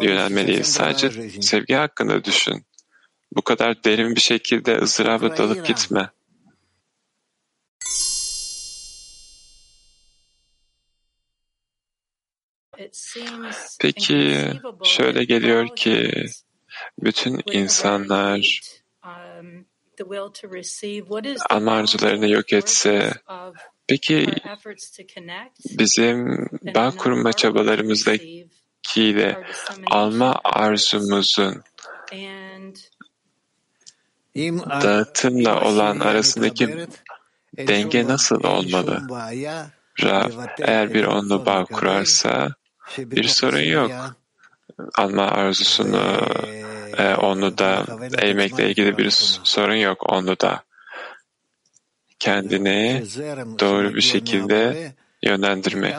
[0.00, 0.66] yönelmeliyiz.
[0.66, 2.64] Sadece sevgi hakkında düşün.
[3.36, 6.10] Bu kadar derin bir şekilde ızdıraba dalıp gitme.
[13.80, 14.52] Peki
[14.84, 16.24] şöyle geliyor ki
[16.98, 18.60] bütün insanlar
[21.50, 23.12] Alma arzularını yok etse,
[23.86, 24.26] peki
[25.78, 29.44] bizim bağ kurma çabalarımızdakiyle
[29.90, 31.62] alma arzumuzun
[34.82, 36.86] dağıtımla olan arasındaki
[37.58, 39.00] denge nasıl olmalı?
[40.02, 42.48] Rab, eğer bir onunla bağ kurarsa
[42.98, 43.90] bir sorun yok.
[44.94, 46.18] Alma arzusunu
[46.98, 47.86] e, onu da
[48.18, 49.10] eğmekle ilgili bir
[49.44, 50.12] sorun yok.
[50.12, 50.64] Onu da
[52.18, 53.02] kendini
[53.60, 54.92] doğru bir şekilde
[55.22, 55.94] yönlendirmek.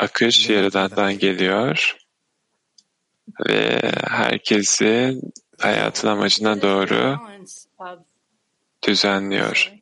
[0.00, 1.96] Akış yaradandan geliyor
[3.48, 5.20] ve herkesi
[5.58, 7.18] hayatın amacına doğru
[8.86, 9.72] düzenliyor.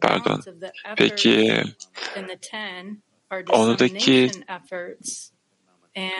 [0.00, 0.42] Pardon.
[0.96, 1.62] Peki
[3.48, 4.30] onudaki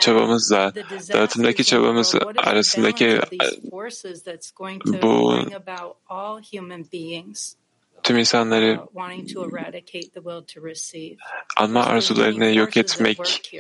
[0.01, 0.73] çabamızla
[1.13, 3.21] dağıtımdaki çabamız arasındaki
[5.03, 5.39] bu
[8.03, 8.81] tüm insanları
[11.57, 13.53] anma arzularını yok etmek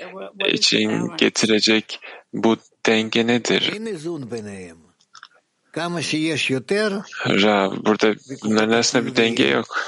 [0.47, 2.01] için getirecek
[2.33, 2.57] bu
[2.87, 3.73] denge nedir?
[7.27, 8.15] Ra, burada
[8.45, 9.79] bunların arasında bir denge yok.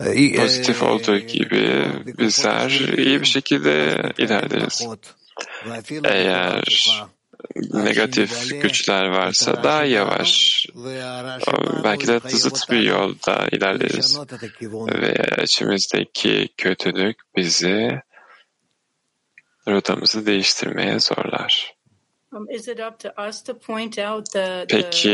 [0.00, 4.88] Ee, e, pozitif olduğu gibi bizler iyi bir şekilde ilerleriz.
[6.04, 6.64] Eğer
[7.72, 10.66] negatif güçler varsa daha yavaş,
[11.84, 14.18] belki de zıt bir yolda ilerleriz.
[14.72, 18.00] Ve içimizdeki kötülük bizi
[19.68, 21.77] rotamızı değiştirmeye zorlar.
[24.68, 25.10] Peki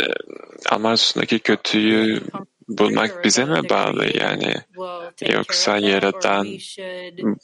[0.00, 0.04] e,
[0.70, 2.20] ama üstündeki kötüyü
[2.68, 4.54] bulmak bize mi bağlı yani?
[5.32, 6.46] Yoksa Yaradan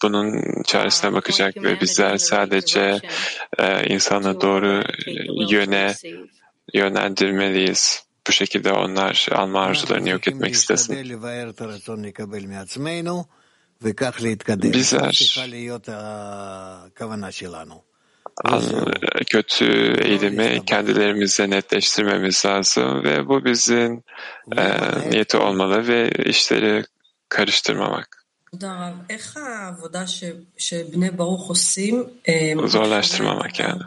[0.03, 3.01] bunun çaresine bakacak ve bizler sadece
[3.59, 4.83] e, insana doğru
[5.51, 5.95] yöne
[6.75, 8.05] yönlendirmeliyiz.
[8.29, 10.95] Bu şekilde onlar alma arzularını yok etmek istesin.
[14.73, 15.13] Bizler
[19.27, 19.65] kötü
[20.05, 24.03] eğilimi kendilerimize netleştirmemiz lazım ve bu bizim
[24.57, 26.85] e, niyeti olmalı ve işleri
[27.29, 28.25] karıştırmamak.
[32.69, 33.83] Zorlaştırmamak yani.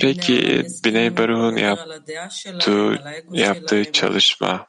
[0.00, 2.98] Peki Biney Baruh'un yaptığı,
[3.32, 4.66] yaptığı çalışma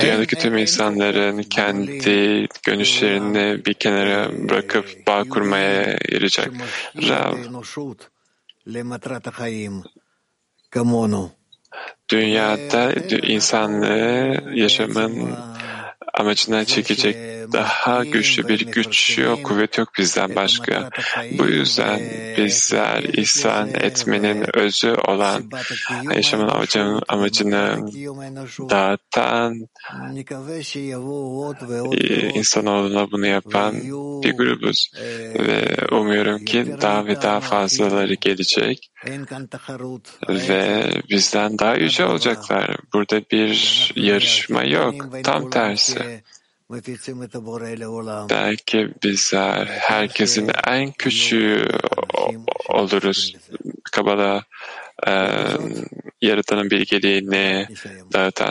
[0.00, 6.50] dünyadaki tüm insanların kendi görüşlerini bir kenara bırakıp bağ kurmaya yarayacak.
[7.08, 7.36] Rav,
[12.10, 12.92] dünyada
[13.22, 15.36] insanlığı yaşamın
[16.14, 17.16] amacına çekecek
[17.52, 20.90] daha güçlü bir güç yok, kuvvet yok bizden başka.
[21.38, 22.00] Bu yüzden
[22.36, 25.42] bizler ihsan etmenin özü olan
[26.14, 27.76] yaşamın amacını, amacını
[28.70, 29.68] dağıtan
[32.34, 33.74] insanoğluna bunu yapan
[34.22, 34.90] bir grubuz.
[35.38, 38.90] Ve umuyorum ki daha ve daha fazlaları gelecek
[40.28, 42.76] ve bizden daha yüce olacaklar.
[42.94, 44.94] Burada bir yarışma yok.
[45.24, 45.99] Tam tersi.
[48.30, 51.68] Belki bizler herkesin en küçüğü
[52.68, 53.36] oluruz.
[53.92, 54.44] Kabala
[55.06, 55.12] e,
[56.20, 57.66] yaratanın bilgeliğini
[58.12, 58.48] dağıtan